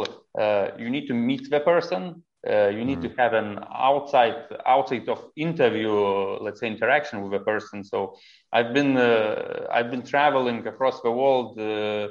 you 0.83 0.89
need 0.95 1.07
to 1.09 1.15
meet 1.15 1.45
the 1.51 1.61
person 1.73 2.03
uh, 2.49 2.69
you 2.69 2.85
need 2.85 3.01
mm. 3.01 3.03
to 3.03 3.23
have 3.23 3.35
an 3.35 3.59
outside 3.75 4.47
outside 4.65 5.07
of 5.09 5.21
interview 5.37 5.93
let's 6.41 6.61
say 6.61 6.67
interaction 6.67 7.21
with 7.23 7.35
a 7.41 7.45
person 7.45 7.85
so 7.85 8.15
i've 8.51 8.73
been 8.73 8.97
uh, 8.97 9.67
i've 9.71 9.91
been 9.91 10.03
traveling 10.03 10.67
across 10.67 11.03
the 11.03 11.11
world 11.11 11.59
uh, 11.61 12.09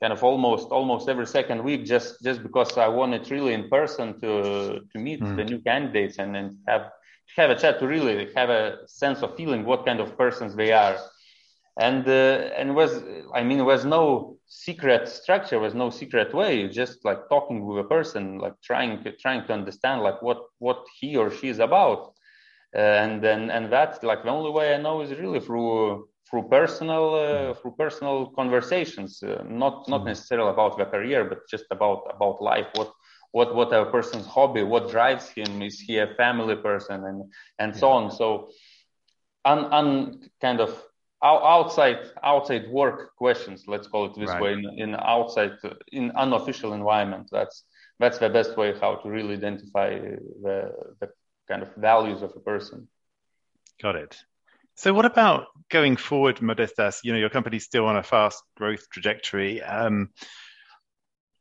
kind 0.00 0.12
of 0.12 0.22
almost 0.22 0.68
almost 0.68 1.08
every 1.08 1.26
second 1.26 1.62
week 1.62 1.84
just 1.84 2.22
just 2.22 2.42
because 2.42 2.76
i 2.78 2.86
wanted 2.86 3.28
really 3.30 3.52
in 3.52 3.68
person 3.68 4.18
to 4.20 4.80
to 4.92 4.98
meet 4.98 5.20
mm. 5.20 5.36
the 5.36 5.44
new 5.44 5.58
candidates 5.60 6.18
and 6.18 6.34
then 6.34 6.58
have 6.66 6.90
have 7.36 7.50
a 7.50 7.58
chat 7.58 7.78
to 7.78 7.86
really 7.86 8.28
have 8.34 8.50
a 8.50 8.78
sense 8.86 9.22
of 9.22 9.36
feeling 9.36 9.64
what 9.64 9.84
kind 9.84 10.00
of 10.00 10.16
persons 10.16 10.54
they 10.54 10.72
are 10.72 10.96
and 11.78 12.08
uh, 12.08 12.50
and 12.56 12.74
was 12.74 13.02
i 13.34 13.42
mean 13.42 13.64
was 13.64 13.84
no 13.84 14.36
secret 14.46 15.08
structure 15.08 15.58
was 15.58 15.74
no 15.74 15.90
secret 15.90 16.32
way 16.34 16.68
just 16.68 17.04
like 17.04 17.28
talking 17.28 17.64
with 17.64 17.84
a 17.84 17.88
person 17.88 18.38
like 18.38 18.54
trying 18.62 19.02
to 19.02 19.12
trying 19.12 19.44
to 19.46 19.52
understand 19.52 20.02
like 20.02 20.20
what 20.22 20.40
what 20.58 20.84
he 20.98 21.16
or 21.16 21.30
she 21.30 21.48
is 21.48 21.58
about 21.58 22.14
uh, 22.74 22.78
and 22.78 23.22
then 23.22 23.50
and 23.50 23.72
that 23.72 24.02
like 24.02 24.22
the 24.24 24.30
only 24.30 24.50
way 24.50 24.74
i 24.74 24.78
know 24.78 25.00
is 25.00 25.10
really 25.18 25.40
through 25.40 26.08
through 26.28 26.48
personal 26.48 27.14
uh, 27.14 27.54
through 27.54 27.74
personal 27.78 28.26
conversations 28.36 29.22
uh, 29.22 29.42
not 29.46 29.88
not 29.88 30.00
mm-hmm. 30.00 30.08
necessarily 30.08 30.50
about 30.50 30.76
the 30.76 30.84
career 30.84 31.24
but 31.24 31.48
just 31.48 31.64
about 31.70 32.02
about 32.14 32.42
life. 32.42 32.66
What 32.74 32.92
what 33.32 33.54
what 33.54 33.72
a 33.72 33.86
person's 33.86 34.26
hobby 34.26 34.62
what 34.62 34.90
drives 34.90 35.28
him 35.28 35.62
is 35.62 35.80
he 35.80 35.98
a 35.98 36.14
family 36.14 36.56
person 36.56 37.04
and 37.04 37.32
and 37.58 37.76
so 37.76 37.88
on. 37.88 38.10
So 38.10 38.50
un, 39.44 39.64
un 39.72 40.30
kind 40.40 40.60
of 40.60 40.82
outside 41.22 41.98
outside 42.22 42.68
work 42.70 43.16
questions 43.16 43.64
let's 43.66 43.88
call 43.88 44.06
it 44.06 44.14
this 44.14 44.28
right. 44.28 44.40
way 44.40 44.52
in, 44.52 44.64
in 44.78 44.94
outside 44.94 45.50
in 45.90 46.12
unofficial 46.12 46.74
environment 46.74 47.28
that's 47.32 47.64
that's 47.98 48.18
the 48.18 48.28
best 48.28 48.56
way 48.56 48.72
how 48.80 48.94
to 48.94 49.10
really 49.10 49.34
identify 49.34 49.90
the, 49.98 50.72
the 51.00 51.08
kind 51.48 51.62
of 51.62 51.74
values 51.74 52.22
of 52.22 52.32
a 52.36 52.40
person. 52.40 52.86
Got 53.82 53.96
it 53.96 54.16
so 54.78 54.94
what 54.94 55.04
about 55.04 55.46
going 55.70 55.96
forward 55.96 56.36
modestas 56.36 57.00
you 57.02 57.12
know 57.12 57.18
your 57.18 57.28
company's 57.28 57.64
still 57.64 57.84
on 57.84 57.96
a 57.96 58.02
fast 58.02 58.42
growth 58.56 58.88
trajectory 58.92 59.60
um, 59.62 60.08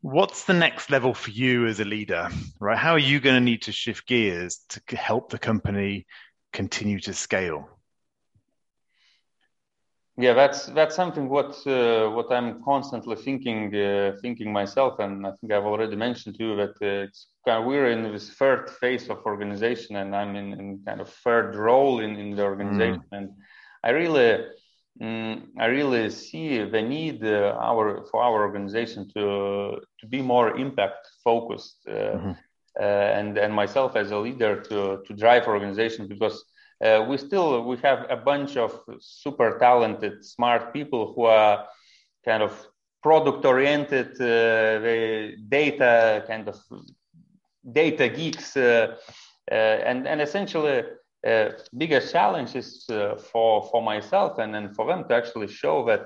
what's 0.02 0.45
the 0.45 0.54
next 0.54 0.89
level 0.89 1.13
for 1.13 1.30
you 1.30 1.67
as 1.67 1.80
a 1.80 1.86
leader 1.86 2.30
right? 2.60 2.78
How 2.78 2.91
are 2.91 3.00
you 3.00 3.19
going 3.19 3.36
to 3.36 3.41
need 3.41 3.63
to 3.63 3.71
shift 3.71 4.08
gears 4.08 4.62
to 4.69 4.95
help 4.95 5.30
the 5.30 5.39
company 5.39 6.08
continue 6.52 7.00
to 7.02 7.13
scale 7.13 7.69
yeah 10.18 10.34
that's 10.34 10.66
that's 10.68 10.96
something 10.96 11.30
what 11.30 11.56
uh, 11.68 12.10
what 12.10 12.32
i'm 12.32 12.62
constantly 12.64 13.16
thinking 13.16 13.74
uh, 13.76 14.14
thinking 14.22 14.52
myself 14.52 15.00
and 15.00 15.26
i 15.26 15.32
think 15.32 15.54
i've 15.54 15.66
already 15.66 15.96
mentioned 15.96 16.36
to 16.38 16.44
you 16.44 16.56
that 16.56 16.76
uh, 16.82 17.06
it's 17.06 17.28
kind 17.46 17.60
of, 17.60 17.66
we're 17.66 17.92
in 17.92 18.12
this 18.12 18.32
third 18.32 18.70
phase 18.82 19.10
of 19.10 19.20
organization 19.26 19.96
and 19.98 20.16
i'm 20.16 20.36
in, 20.36 20.54
in 20.54 20.82
kind 20.86 21.02
of 21.02 21.10
third 21.10 21.56
role 21.56 22.00
in, 22.00 22.16
in 22.16 22.36
the 22.36 22.44
organization 22.44 23.04
mm. 23.12 23.18
and 23.18 23.30
i 23.84 23.92
really 23.92 24.44
mm, 25.02 25.42
i 25.60 25.66
really 25.66 26.10
see 26.10 26.64
the 26.64 26.82
need 26.82 27.24
uh, 27.24 27.56
our 27.62 28.04
for 28.10 28.24
our 28.24 28.42
organization 28.42 29.08
to 29.16 29.80
to 30.00 30.08
be 30.08 30.22
more 30.22 30.58
impact 30.58 31.08
focused 31.24 31.78
uh, 31.88 32.18
mm-hmm. 32.18 32.32
Uh, 32.80 32.84
and 33.20 33.40
and 33.40 33.52
myself 33.52 33.96
as 33.96 34.12
a 34.12 34.18
leader 34.18 34.62
to 34.62 35.02
to 35.08 35.12
drive 35.16 35.48
organization 35.48 36.08
because 36.08 36.46
uh, 36.84 37.06
we 37.08 37.18
still 37.18 37.63
we 37.63 37.78
have 37.78 38.06
a 38.10 38.16
bunch 38.16 38.56
of 38.56 38.80
super 39.00 39.58
talented, 39.60 40.24
smart 40.24 40.74
people 40.74 41.13
who 41.13 41.24
are 41.24 41.66
kind 42.24 42.44
of 42.44 42.68
product 43.02 43.46
oriented, 43.46 44.12
uh, 44.22 45.36
data 45.50 46.24
kind 46.28 46.48
of 46.48 46.60
data 47.72 48.10
geeks, 48.10 48.56
uh, 48.58 48.96
uh 49.52 49.56
and 49.56 50.08
and 50.08 50.22
essentially. 50.22 50.84
Uh, 51.28 51.50
biggest 51.76 52.12
challenge 52.12 52.56
is 52.56 52.86
for 53.32 53.68
for 53.72 53.82
myself 53.82 54.38
and 54.38 54.54
then 54.54 54.72
for 54.72 54.86
them 54.86 55.04
to 55.10 55.16
actually 55.16 55.48
show 55.48 55.84
that 55.84 56.06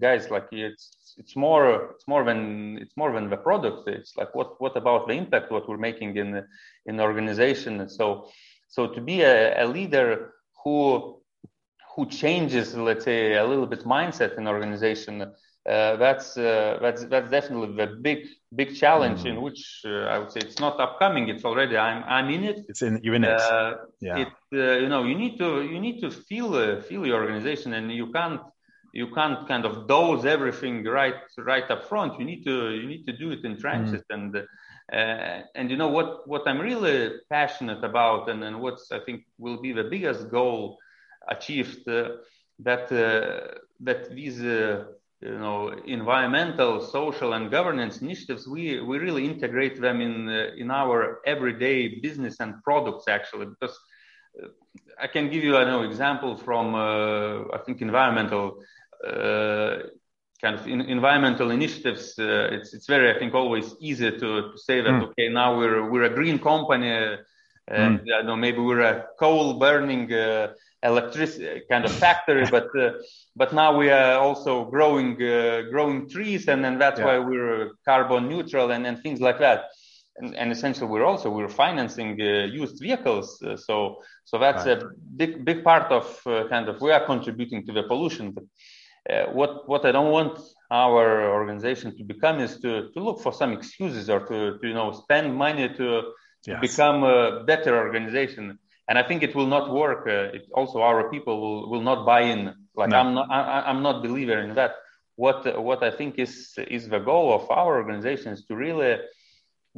guys 0.00 0.30
like 0.30 0.48
it's 0.50 1.14
it's 1.16 1.36
more 1.36 1.92
it's 1.94 2.08
more 2.08 2.24
than 2.24 2.76
it's 2.78 2.96
more 2.96 3.12
than 3.12 3.30
the 3.30 3.36
product 3.36 3.88
it's 3.88 4.16
like 4.16 4.34
what 4.34 4.60
what 4.60 4.76
about 4.76 5.06
the 5.06 5.14
impact 5.14 5.52
what 5.52 5.68
we're 5.68 5.78
making 5.78 6.16
in 6.16 6.44
in 6.86 6.96
the 6.96 7.02
organization 7.02 7.80
and 7.80 7.90
so 7.90 8.28
so 8.68 8.86
to 8.86 9.00
be 9.00 9.22
a, 9.22 9.64
a 9.64 9.66
leader 9.66 10.34
who 10.62 11.16
who 11.94 12.06
changes, 12.06 12.76
let's 12.76 13.04
say, 13.04 13.34
a 13.34 13.44
little 13.44 13.66
bit 13.66 13.80
mindset 13.84 14.38
in 14.38 14.46
organization, 14.46 15.22
uh, 15.68 15.96
that's 15.96 16.36
uh, 16.36 16.78
that's 16.80 17.04
that's 17.06 17.30
definitely 17.30 17.74
the 17.76 17.98
big 18.00 18.26
big 18.54 18.74
challenge 18.74 19.24
mm. 19.24 19.30
in 19.30 19.42
which 19.42 19.82
uh, 19.84 20.14
I 20.14 20.18
would 20.18 20.30
say 20.30 20.40
it's 20.40 20.60
not 20.60 20.80
upcoming. 20.80 21.28
It's 21.28 21.44
already 21.44 21.76
I'm 21.76 22.04
I'm 22.04 22.30
in 22.30 22.44
it. 22.44 22.64
It's 22.68 22.82
in 22.82 23.00
you're 23.02 23.16
in 23.16 23.24
it. 23.24 23.40
Uh, 23.40 23.74
yeah. 24.00 24.18
It, 24.18 24.28
uh, 24.52 24.78
you 24.78 24.88
know 24.88 25.04
you 25.04 25.14
need 25.14 25.38
to 25.38 25.62
you 25.62 25.80
need 25.80 26.00
to 26.00 26.10
feel 26.10 26.54
uh, 26.54 26.80
feel 26.80 27.06
your 27.06 27.20
organization, 27.20 27.74
and 27.74 27.92
you 27.92 28.10
can't 28.12 28.40
you 28.94 29.08
can't 29.14 29.46
kind 29.46 29.66
of 29.66 29.86
dose 29.86 30.24
everything 30.24 30.84
right 30.84 31.20
right 31.38 31.70
up 31.70 31.84
front. 31.88 32.18
You 32.18 32.24
need 32.24 32.44
to 32.44 32.70
you 32.70 32.86
need 32.86 33.04
to 33.06 33.12
do 33.12 33.30
it 33.32 33.44
in 33.44 33.58
trenches 33.58 34.02
mm. 34.10 34.14
and 34.14 34.36
uh, 34.92 35.42
and 35.54 35.70
you 35.70 35.76
know 35.76 35.88
what, 35.88 36.26
what 36.26 36.46
I'm 36.46 36.60
really 36.60 37.10
passionate 37.28 37.84
about, 37.84 38.28
and, 38.30 38.42
and 38.42 38.56
I 38.90 38.98
think 39.04 39.24
will 39.38 39.60
be 39.60 39.72
the 39.72 39.84
biggest 39.84 40.30
goal 40.30 40.78
achieved, 41.28 41.86
uh, 41.88 42.10
that 42.60 42.90
uh, 42.90 43.58
that 43.80 44.10
these 44.14 44.42
uh, 44.42 44.84
you 45.20 45.38
know 45.38 45.68
environmental, 45.86 46.80
social, 46.80 47.34
and 47.34 47.50
governance 47.50 48.00
initiatives 48.00 48.48
we 48.48 48.80
we 48.80 48.98
really 48.98 49.26
integrate 49.26 49.80
them 49.80 50.00
in 50.00 50.28
uh, 50.28 50.50
in 50.56 50.70
our 50.70 51.20
everyday 51.26 52.00
business 52.00 52.40
and 52.40 52.62
products 52.62 53.08
actually 53.08 53.46
because. 53.46 53.78
Uh, 54.42 54.48
I 55.00 55.06
can 55.06 55.30
give 55.30 55.44
you 55.44 55.52
know 55.52 55.82
example 55.82 56.36
from 56.36 56.74
I 56.74 57.58
think 57.64 57.82
environmental 57.82 58.58
kind 60.40 60.54
of 60.58 60.66
in, 60.66 60.80
environmental 60.82 61.50
initiatives, 61.50 62.18
uh, 62.18 62.48
it's 62.52 62.72
it's 62.74 62.86
very 62.86 63.14
I 63.14 63.18
think 63.18 63.34
always 63.34 63.74
easy 63.80 64.10
to, 64.10 64.18
to 64.18 64.58
say 64.58 64.80
that 64.80 64.90
mm. 64.90 65.08
okay 65.08 65.28
now 65.28 65.58
we're 65.58 65.90
we're 65.90 66.04
a 66.04 66.14
green 66.14 66.38
company 66.38 66.92
uh, 66.92 67.16
and 67.66 68.00
mm. 68.00 68.12
I 68.12 68.18
don't 68.18 68.26
know 68.26 68.36
maybe 68.36 68.58
we're 68.58 68.80
a 68.80 69.06
coal 69.18 69.54
burning 69.54 70.12
uh, 70.12 70.52
electricity 70.82 71.62
kind 71.70 71.84
of 71.84 71.92
factory, 71.92 72.46
but 72.50 72.68
uh, 72.78 72.92
but 73.36 73.52
now 73.52 73.76
we 73.76 73.90
are 73.90 74.18
also 74.18 74.64
growing 74.64 75.20
uh, 75.22 75.62
growing 75.70 76.08
trees 76.08 76.48
and 76.48 76.64
and 76.64 76.80
that's 76.80 77.00
yeah. 77.00 77.06
why 77.06 77.18
we're 77.18 77.70
carbon 77.84 78.28
neutral 78.28 78.70
and 78.70 78.86
and 78.86 79.02
things 79.02 79.20
like 79.20 79.38
that. 79.38 79.64
And, 80.20 80.34
and 80.34 80.50
essentially, 80.50 80.88
we're 80.88 81.04
also 81.04 81.30
we're 81.30 81.48
financing 81.48 82.20
uh, 82.20 82.46
used 82.46 82.80
vehicles, 82.80 83.38
so 83.66 84.02
so 84.24 84.38
that's 84.38 84.66
right. 84.66 84.82
a 84.82 84.90
big 85.16 85.44
big 85.44 85.62
part 85.62 85.92
of 85.92 86.20
kind 86.24 86.68
of 86.68 86.80
we 86.80 86.90
are 86.90 87.04
contributing 87.06 87.64
to 87.66 87.72
the 87.72 87.84
pollution. 87.84 88.34
Uh, 89.10 89.26
what 89.32 89.68
what 89.68 89.86
I 89.86 89.92
don't 89.92 90.10
want 90.10 90.38
our 90.70 91.32
organization 91.32 91.96
to 91.96 92.04
become 92.04 92.40
is 92.40 92.60
to, 92.60 92.90
to 92.92 93.00
look 93.00 93.20
for 93.20 93.32
some 93.32 93.52
excuses 93.52 94.10
or 94.10 94.20
to, 94.20 94.58
to 94.58 94.68
you 94.68 94.74
know 94.74 94.92
spend 94.92 95.34
money 95.34 95.68
to, 95.76 96.12
yes. 96.46 96.60
become 96.60 97.04
a 97.04 97.42
better 97.44 97.76
organization. 97.76 98.58
And 98.88 98.98
I 98.98 99.02
think 99.02 99.22
it 99.22 99.34
will 99.34 99.46
not 99.46 99.72
work. 99.72 100.06
Uh, 100.06 100.36
it 100.36 100.46
also 100.52 100.80
our 100.82 101.10
people 101.10 101.40
will, 101.40 101.70
will 101.70 101.82
not 101.82 102.06
buy 102.06 102.22
in. 102.22 102.54
Like 102.74 102.90
no. 102.90 102.98
I'm 102.98 103.14
not 103.14 103.30
I, 103.30 103.62
I'm 103.66 103.82
not 103.82 104.02
believer 104.02 104.38
in 104.40 104.54
that. 104.54 104.76
What 105.16 105.62
what 105.62 105.82
I 105.82 105.90
think 105.90 106.18
is 106.18 106.54
is 106.68 106.88
the 106.88 107.00
goal 107.00 107.34
of 107.34 107.50
our 107.50 107.76
organization 107.76 108.32
is 108.32 108.44
to 108.46 108.54
really 108.54 108.98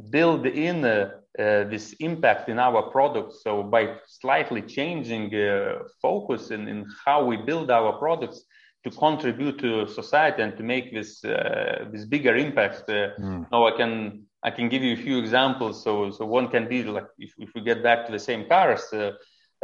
build 0.09 0.45
in 0.45 0.85
uh, 0.85 1.11
uh, 1.39 1.63
this 1.65 1.93
impact 1.99 2.49
in 2.49 2.59
our 2.59 2.83
products. 2.83 3.41
So 3.43 3.63
by 3.63 3.95
slightly 4.07 4.61
changing 4.61 5.33
uh, 5.35 5.83
focus 6.01 6.51
in, 6.51 6.67
in 6.67 6.85
how 7.05 7.25
we 7.25 7.37
build 7.37 7.71
our 7.71 7.93
products, 7.93 8.41
to 8.83 8.89
contribute 8.89 9.59
to 9.59 9.87
society 9.87 10.41
and 10.41 10.57
to 10.57 10.63
make 10.63 10.93
this 10.93 11.23
uh, 11.23 11.85
this 11.91 12.05
bigger 12.05 12.35
impact. 12.35 12.89
Uh, 12.89 13.09
mm. 13.19 13.45
Now 13.51 13.67
I 13.67 13.71
can 13.77 14.23
I 14.43 14.51
can 14.51 14.69
give 14.69 14.83
you 14.83 14.93
a 14.93 14.97
few 14.97 15.19
examples. 15.19 15.83
So 15.83 16.11
so 16.11 16.25
one 16.25 16.47
can 16.47 16.67
be 16.67 16.83
like 16.83 17.07
if, 17.19 17.33
if 17.37 17.53
we 17.53 17.61
get 17.61 17.83
back 17.83 18.05
to 18.05 18.11
the 18.11 18.19
same 18.19 18.47
cars. 18.47 18.91
Uh, 18.93 19.11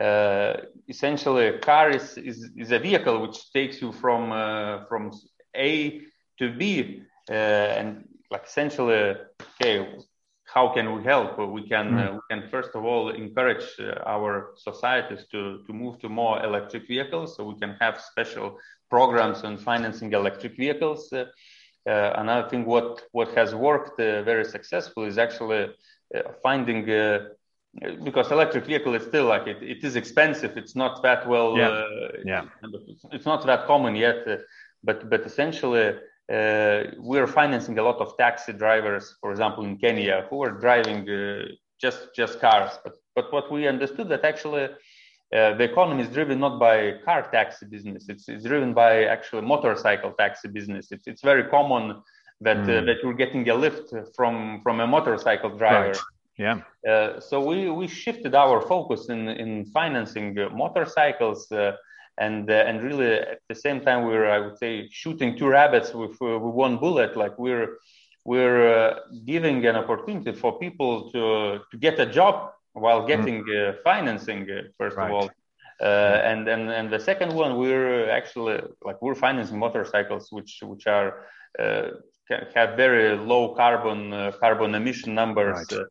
uh 0.02 0.58
essentially, 0.88 1.48
a 1.48 1.58
car 1.58 1.90
is, 1.90 2.18
is, 2.18 2.52
is 2.56 2.72
a 2.72 2.78
vehicle 2.78 3.20
which 3.20 3.52
takes 3.52 3.82
you 3.82 3.92
from 3.92 4.32
uh, 4.32 4.86
from 4.86 5.12
A 5.56 6.02
to 6.38 6.54
B, 6.54 7.02
uh, 7.30 7.34
and 7.34 8.08
like 8.30 8.46
essentially, 8.46 9.16
okay, 9.42 9.88
how 10.46 10.70
can 10.70 10.96
we 10.96 11.04
help? 11.04 11.38
We 11.38 11.68
can 11.68 11.92
mm. 11.92 12.08
uh, 12.08 12.14
we 12.14 12.22
can 12.30 12.50
first 12.50 12.72
of 12.76 12.86
all 12.86 13.10
encourage 13.10 13.68
uh, 13.80 14.00
our 14.06 14.52
societies 14.56 15.26
to 15.32 15.64
to 15.66 15.74
move 15.74 16.00
to 16.00 16.10
more 16.10 16.44
electric 16.44 16.88
vehicles, 16.88 17.36
so 17.36 17.44
we 17.44 17.60
can 17.60 17.76
have 17.82 18.00
special 18.00 18.58
programs 18.89 19.43
on 19.43 19.58
financing 19.58 20.13
electric 20.13 20.56
vehicles. 20.56 21.12
Uh, 21.12 21.26
uh 21.89 22.13
another 22.17 22.47
thing, 22.50 22.65
what 22.65 23.02
what 23.12 23.30
has 23.36 23.54
worked 23.54 24.00
uh, 24.00 24.23
very 24.23 24.45
successfully 24.45 25.08
is 25.08 25.17
actually 25.17 25.63
uh, 26.15 26.21
finding 26.43 26.86
because 28.04 28.32
electric 28.32 28.65
vehicle 28.65 28.95
is 28.95 29.04
still 29.04 29.26
like 29.26 29.45
it, 29.47 29.62
it 29.62 29.84
is 29.84 29.95
expensive. 29.95 30.58
It's 30.58 30.76
not 30.76 31.04
that 31.04 31.28
well. 31.28 31.58
Yeah. 31.58 31.86
yeah. 32.26 32.43
It's 33.12 33.26
not 33.26 33.45
that 33.45 33.67
common 33.67 33.95
yet, 33.95 34.26
but 34.84 35.10
but 35.10 35.21
essentially 35.26 35.95
uh, 36.32 36.84
we're 36.97 37.28
financing 37.28 37.78
a 37.80 37.84
lot 37.84 37.97
of 38.00 38.17
taxi 38.17 38.52
drivers, 38.52 39.15
for 39.21 39.32
example, 39.32 39.63
in 39.63 39.78
Kenya, 39.78 40.26
who 40.30 40.43
are 40.43 40.52
driving 40.52 41.10
uh, 41.10 41.45
just 41.80 42.13
just 42.15 42.39
cars. 42.39 42.78
But 42.84 42.95
but 43.15 43.32
what 43.32 43.52
we 43.52 43.67
understood 43.67 44.10
that 44.10 44.26
actually 44.26 44.67
uh, 45.36 45.54
the 45.56 45.63
economy 45.63 46.04
is 46.04 46.10
driven 46.10 46.40
not 46.40 46.60
by 46.60 46.94
car 47.04 47.30
taxi 47.32 47.66
business; 47.66 48.08
it's, 48.08 48.30
it's 48.30 48.46
driven 48.46 48.74
by 48.74 49.04
actually 49.06 49.42
motorcycle 49.42 50.12
taxi 50.13 50.48
business. 50.48 50.92
It's 50.92 51.08
it's 51.08 51.22
very 51.22 51.44
common 51.50 52.02
that 52.42 52.58
mm. 52.58 52.86
that 52.86 52.98
you're 53.04 53.13
getting 53.13 53.48
a 53.50 53.56
lift 53.56 53.94
from 54.16 54.62
from 54.63 54.80
a 54.80 54.88
motorcycle 54.88 55.50
driver. 55.58 55.90
Right. 55.90 55.98
Yeah. 56.38 56.62
Uh, 56.88 57.20
so 57.20 57.44
we, 57.44 57.70
we 57.72 57.88
shifted 57.88 58.36
our 58.36 58.62
focus 58.62 59.10
in, 59.10 59.28
in 59.28 59.66
financing 59.66 60.38
uh, 60.38 60.50
motorcycles 60.50 61.52
uh, 61.52 61.72
and 62.20 62.50
uh, 62.50 62.54
and 62.54 62.84
really 62.84 63.13
at 63.13 63.42
the 63.50 63.56
same 63.56 63.82
time 63.82 64.06
we're 64.06 64.30
I 64.30 64.40
would 64.40 64.58
say 64.58 64.88
shooting 64.92 65.38
two 65.38 65.48
rabbits 65.48 65.94
with 65.94 66.16
uh, 66.22 66.38
with 66.40 66.54
one 66.54 66.78
bullet. 66.78 67.18
Like 67.18 67.38
we're 67.38 67.78
we're 68.24 68.90
uh, 68.90 69.00
giving 69.26 69.66
an 69.66 69.76
opportunity 69.76 70.32
for 70.32 70.58
people 70.60 71.12
to 71.12 71.60
to 71.72 71.78
get 71.78 72.00
a 72.00 72.06
job 72.06 72.52
while 72.84 73.00
mm-hmm. 73.00 73.08
getting 73.08 73.44
mm. 73.44 73.76
financing 73.84 74.48
first 74.78 74.98
right. 74.98 75.10
of 75.10 75.16
all. 75.16 75.30
Uh, 75.80 76.22
and 76.24 76.48
and 76.48 76.72
and 76.72 76.92
the 76.92 77.00
second 77.00 77.32
one 77.32 77.56
we're 77.56 78.10
actually 78.10 78.60
like 78.84 79.00
we're 79.00 79.13
financing 79.13 79.60
motorcycles 79.60 80.32
which 80.32 80.58
which 80.63 80.88
are 80.88 81.28
uh, 81.60 81.90
have 82.56 82.76
very 82.76 83.16
low 83.16 83.54
carbon 83.54 84.12
uh, 84.12 84.32
carbon 84.40 84.74
emission 84.74 85.13
numbers 85.13 85.63
right. 85.72 85.86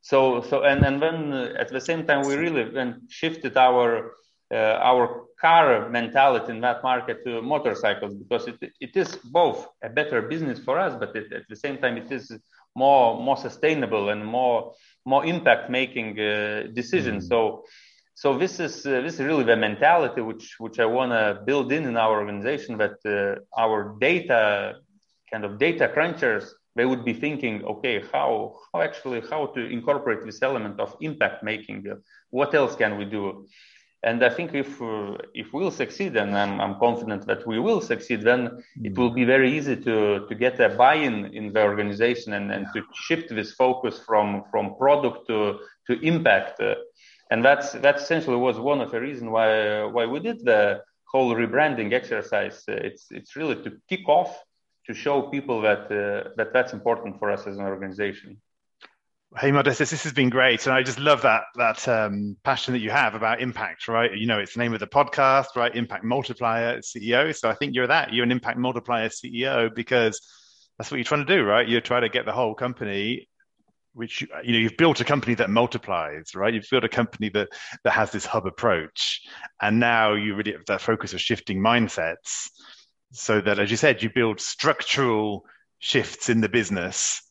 so 0.00 0.42
so 0.42 0.64
and 0.64 0.84
and 0.84 1.00
then 1.00 1.32
at 1.62 1.68
the 1.68 1.80
same 1.80 2.04
time 2.08 2.26
we 2.26 2.34
really 2.34 2.64
then 2.78 3.02
shifted 3.08 3.56
our 3.56 4.14
our 4.52 5.30
car 5.40 5.88
mentality 5.88 6.52
in 6.52 6.60
that 6.60 6.82
market 6.82 7.24
to 7.24 7.40
motorcycles 7.40 8.14
because 8.14 8.46
it, 8.46 8.58
it 8.80 8.96
is 8.96 9.16
both 9.16 9.68
a 9.82 9.88
better 9.88 10.22
business 10.22 10.58
for 10.58 10.78
us, 10.78 10.94
but 11.00 11.16
it, 11.16 11.32
at 11.32 11.44
the 11.48 11.56
same 11.56 11.78
time 11.78 11.96
it 11.96 12.12
is 12.12 12.30
more 12.74 13.20
more 13.20 13.36
sustainable 13.36 14.10
and 14.10 14.24
more 14.24 14.72
more 15.04 15.24
impact 15.24 15.70
making 15.70 16.18
uh, 16.18 16.64
decisions. 16.72 17.24
Mm. 17.24 17.28
So 17.28 17.64
so 18.14 18.36
this 18.36 18.60
is 18.60 18.86
uh, 18.86 19.00
this 19.00 19.14
is 19.14 19.20
really 19.20 19.44
the 19.44 19.56
mentality 19.56 20.20
which 20.20 20.56
which 20.58 20.78
I 20.78 20.86
want 20.86 21.12
to 21.12 21.40
build 21.44 21.72
in 21.72 21.86
in 21.86 21.96
our 21.96 22.18
organization 22.18 22.78
that 22.78 22.96
uh, 23.06 23.40
our 23.58 23.96
data 23.98 24.76
kind 25.30 25.44
of 25.44 25.58
data 25.58 25.90
crunchers 25.94 26.50
they 26.76 26.84
would 26.84 27.04
be 27.04 27.14
thinking 27.14 27.64
okay 27.64 28.02
how 28.12 28.56
how 28.72 28.80
actually 28.80 29.20
how 29.30 29.46
to 29.46 29.60
incorporate 29.66 30.24
this 30.24 30.42
element 30.42 30.78
of 30.80 30.96
impact 31.00 31.42
making 31.42 31.84
what 32.30 32.54
else 32.54 32.76
can 32.76 32.96
we 32.98 33.04
do 33.04 33.46
and 34.02 34.24
I 34.24 34.30
think 34.30 34.54
if 34.54 34.80
uh, 34.80 35.18
if 35.34 35.52
we'll 35.52 35.70
succeed, 35.70 36.16
and 36.16 36.36
I'm, 36.36 36.60
I'm 36.60 36.78
confident 36.78 37.26
that 37.26 37.46
we 37.46 37.58
will 37.58 37.80
succeed, 37.80 38.22
then 38.22 38.48
mm-hmm. 38.48 38.86
it 38.86 38.96
will 38.96 39.10
be 39.10 39.24
very 39.24 39.56
easy 39.56 39.76
to 39.76 40.26
to 40.26 40.34
get 40.34 40.58
a 40.60 40.70
buy-in 40.70 41.26
in 41.34 41.52
the 41.52 41.62
organization 41.62 42.32
and, 42.32 42.50
and 42.50 42.66
to 42.74 42.82
shift 42.94 43.28
this 43.28 43.52
focus 43.52 44.00
from 44.06 44.44
from 44.50 44.76
product 44.76 45.26
to 45.28 45.58
to 45.86 46.00
impact. 46.00 46.60
Uh, 46.60 46.76
and 47.30 47.44
that's 47.44 47.72
that 47.72 47.96
essentially 47.96 48.36
was 48.36 48.58
one 48.58 48.80
of 48.80 48.90
the 48.90 49.00
reasons 49.00 49.30
why 49.30 49.84
why 49.84 50.06
we 50.06 50.18
did 50.20 50.44
the 50.44 50.82
whole 51.04 51.34
rebranding 51.34 51.92
exercise. 51.92 52.64
Uh, 52.68 52.72
it's 52.72 53.08
it's 53.10 53.36
really 53.36 53.56
to 53.64 53.70
kick 53.88 54.08
off 54.08 54.42
to 54.86 54.94
show 54.94 55.22
people 55.22 55.60
that 55.60 55.92
uh, 55.92 56.30
that 56.36 56.54
that's 56.54 56.72
important 56.72 57.18
for 57.18 57.30
us 57.30 57.46
as 57.46 57.58
an 57.58 57.66
organization. 57.66 58.40
Hey 59.38 59.52
Modestas, 59.52 59.90
this 59.90 60.02
has 60.02 60.12
been 60.12 60.28
great, 60.28 60.66
and 60.66 60.74
I 60.74 60.82
just 60.82 60.98
love 60.98 61.22
that 61.22 61.44
that 61.54 61.86
um, 61.86 62.36
passion 62.42 62.72
that 62.74 62.80
you 62.80 62.90
have 62.90 63.14
about 63.14 63.40
impact. 63.40 63.86
Right, 63.86 64.12
you 64.12 64.26
know, 64.26 64.40
it's 64.40 64.54
the 64.54 64.58
name 64.58 64.74
of 64.74 64.80
the 64.80 64.88
podcast, 64.88 65.54
right? 65.54 65.72
Impact 65.72 66.02
multiplier 66.02 66.78
CEO. 66.78 67.32
So 67.36 67.48
I 67.48 67.54
think 67.54 67.72
you're 67.72 67.86
that. 67.86 68.12
You're 68.12 68.24
an 68.24 68.32
impact 68.32 68.58
multiplier 68.58 69.08
CEO 69.08 69.72
because 69.72 70.20
that's 70.76 70.90
what 70.90 70.96
you're 70.96 71.04
trying 71.04 71.24
to 71.24 71.32
do, 71.32 71.44
right? 71.44 71.68
You're 71.68 71.80
trying 71.80 72.02
to 72.02 72.08
get 72.08 72.26
the 72.26 72.32
whole 72.32 72.56
company, 72.56 73.28
which 73.92 74.20
you 74.20 74.52
know 74.52 74.58
you've 74.58 74.76
built 74.76 75.00
a 75.00 75.04
company 75.04 75.36
that 75.36 75.48
multiplies, 75.48 76.34
right? 76.34 76.52
You've 76.52 76.66
built 76.68 76.82
a 76.82 76.88
company 76.88 77.28
that 77.28 77.50
that 77.84 77.92
has 77.92 78.10
this 78.10 78.26
hub 78.26 78.46
approach, 78.46 79.20
and 79.62 79.78
now 79.78 80.14
you 80.14 80.34
really 80.34 80.52
have 80.52 80.66
that 80.66 80.80
focus 80.80 81.14
of 81.14 81.20
shifting 81.20 81.60
mindsets, 81.60 82.50
so 83.12 83.40
that, 83.40 83.60
as 83.60 83.70
you 83.70 83.76
said, 83.76 84.02
you 84.02 84.10
build 84.12 84.40
structural 84.40 85.44
shifts 85.78 86.28
in 86.28 86.40
the 86.40 86.48
business 86.48 87.22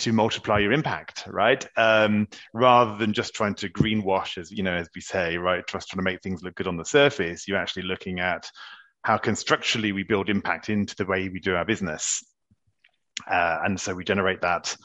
to 0.00 0.12
multiply 0.12 0.58
your 0.58 0.72
impact, 0.72 1.24
right? 1.26 1.66
Um, 1.76 2.28
rather 2.52 2.96
than 2.96 3.12
just 3.12 3.34
trying 3.34 3.54
to 3.56 3.68
greenwash, 3.68 4.38
as 4.38 4.50
you 4.50 4.62
know, 4.62 4.74
as 4.74 4.88
we 4.94 5.00
say, 5.00 5.36
right? 5.36 5.66
Just 5.66 5.88
trying 5.88 6.04
to 6.04 6.10
make 6.10 6.22
things 6.22 6.42
look 6.42 6.54
good 6.54 6.66
on 6.66 6.76
the 6.76 6.84
surface. 6.84 7.46
You're 7.46 7.58
actually 7.58 7.84
looking 7.84 8.20
at 8.20 8.50
how 9.02 9.16
can 9.16 9.36
structurally 9.36 9.92
we 9.92 10.02
build 10.02 10.28
impact 10.28 10.68
into 10.68 10.94
the 10.96 11.06
way 11.06 11.28
we 11.28 11.40
do 11.40 11.54
our 11.54 11.64
business, 11.64 12.24
uh, 13.30 13.58
and 13.64 13.80
so 13.80 13.94
we 13.94 14.04
generate 14.04 14.42
that 14.42 14.76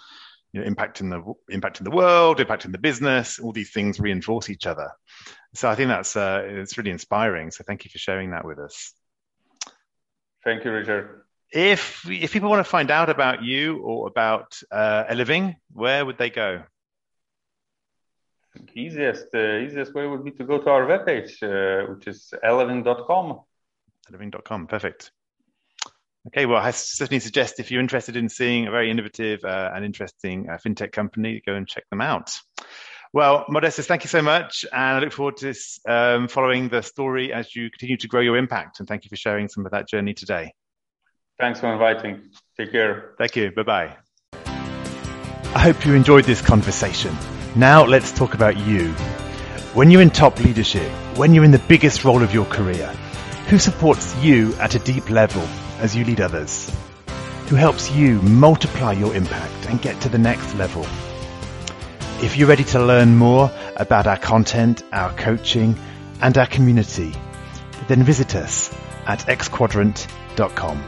you 0.54 0.62
know, 0.62 0.68
impact 0.68 1.02
in 1.02 1.10
the 1.10 1.22
impact 1.50 1.80
in 1.80 1.84
the 1.84 1.92
world, 1.92 2.40
impact 2.40 2.64
in 2.64 2.72
the 2.72 2.78
business. 2.78 3.40
All 3.40 3.52
these 3.52 3.72
things 3.72 4.00
reinforce 4.00 4.50
each 4.50 4.66
other. 4.66 4.90
So 5.54 5.70
I 5.70 5.76
think 5.76 5.90
that's 5.90 6.16
uh, 6.16 6.44
it's 6.46 6.78
really 6.78 6.92
inspiring. 6.92 7.52
So 7.52 7.64
thank 7.68 7.84
you 7.84 7.92
for 7.92 7.98
sharing 7.98 8.32
that 8.32 8.46
with 8.46 8.60
us. 8.60 8.94
Thank 10.46 10.64
you, 10.64 10.72
Richard. 10.72 11.25
If 11.52 12.10
if 12.10 12.32
people 12.32 12.50
want 12.50 12.66
to 12.66 12.70
find 12.70 12.92
out 12.92 13.10
about 13.10 13.44
you 13.44 13.82
or 13.82 14.08
about 14.08 14.60
uh, 14.72 15.06
Eleving, 15.10 15.56
where 15.74 16.06
would 16.06 16.18
they 16.18 16.30
go? 16.30 16.64
The 18.56 18.80
easiest 18.80 19.28
uh, 19.34 19.58
easiest 19.58 19.94
way 19.94 20.08
would 20.08 20.24
be 20.24 20.32
to 20.32 20.44
go 20.44 20.60
to 20.60 20.70
our 20.70 20.86
webpage, 20.86 21.44
uh, 21.44 21.94
which 21.94 22.08
is 22.08 22.34
eleving.com. 22.44 23.42
Eleving.com, 24.10 24.68
perfect. 24.68 25.12
Okay, 26.28 26.48
well, 26.48 26.62
I 26.62 26.72
certainly 26.72 27.20
suggest 27.20 27.60
if 27.60 27.70
you're 27.70 27.82
interested 27.82 28.16
in 28.16 28.30
seeing 28.30 28.68
a 28.68 28.72
very 28.72 28.90
innovative 28.90 29.44
uh, 29.44 29.72
and 29.76 29.86
interesting 29.86 30.50
uh, 30.50 30.58
fintech 30.58 30.92
company, 30.92 31.42
go 31.46 31.54
and 31.54 31.68
check 31.68 31.84
them 31.92 32.02
out. 32.02 32.32
Well, 33.14 33.46
Modestas, 33.48 33.86
thank 33.86 34.04
you 34.04 34.10
so 34.10 34.22
much. 34.22 34.66
And 34.74 34.98
I 34.98 35.00
look 35.00 35.14
forward 35.14 35.38
to 35.38 35.54
um, 35.88 36.28
following 36.28 36.68
the 36.68 36.82
story 36.82 37.32
as 37.32 37.56
you 37.56 37.70
continue 37.70 37.98
to 37.98 38.08
grow 38.08 38.22
your 38.22 38.38
impact. 38.38 38.80
And 38.80 38.90
thank 38.90 39.06
you 39.06 39.10
for 39.10 39.16
sharing 39.16 39.48
some 39.48 39.66
of 39.66 39.72
that 39.72 39.88
journey 39.88 40.14
today. 40.14 40.52
Thanks 41.40 41.60
for 41.60 41.72
inviting. 41.72 42.30
Take 42.58 42.72
care. 42.72 43.14
Thank 43.18 43.36
you. 43.36 43.52
Bye 43.52 43.64
bye. 43.64 43.98
I 44.34 45.60
hope 45.60 45.86
you 45.86 45.94
enjoyed 45.94 46.26
this 46.26 46.42
conversation. 46.42 47.16
Now 47.56 47.86
let's 47.86 48.12
talk 48.12 48.34
about 48.34 48.58
you. 48.58 48.92
When 49.74 49.92
you're 49.92 50.02
in 50.02 50.10
top 50.10 50.40
leadership, 50.40 50.90
when 51.18 51.34
you're 51.34 51.44
in 51.44 51.52
the 51.52 51.60
biggest 51.68 52.06
role 52.06 52.24
of 52.24 52.34
your 52.34 52.46
career, 52.46 52.88
who 53.48 53.60
supports 53.60 54.16
you 54.24 54.54
at 54.56 54.76
a 54.76 54.80
deep 54.80 55.10
level 55.10 55.42
as 55.80 55.96
you 55.96 56.06
lead 56.06 56.22
others? 56.22 56.72
Who 57.48 57.56
helps 57.56 57.92
you 57.92 58.22
multiply 58.22 58.94
your 58.94 59.14
impact 59.14 59.70
and 59.70 59.82
get 59.82 60.02
to 60.02 60.10
the 60.10 60.18
next 60.18 60.56
level? 60.56 60.86
If 62.24 62.38
you're 62.38 62.48
ready 62.48 62.64
to 62.66 62.84
learn 62.84 63.18
more 63.18 63.52
about 63.76 64.08
our 64.08 64.18
content, 64.18 64.84
our 64.92 65.14
coaching, 65.14 65.78
and 66.22 66.38
our 66.38 66.48
community, 66.48 67.14
then 67.88 68.04
visit 68.04 68.36
us 68.36 68.74
at 69.06 69.20
xquadrant.com. 69.20 70.84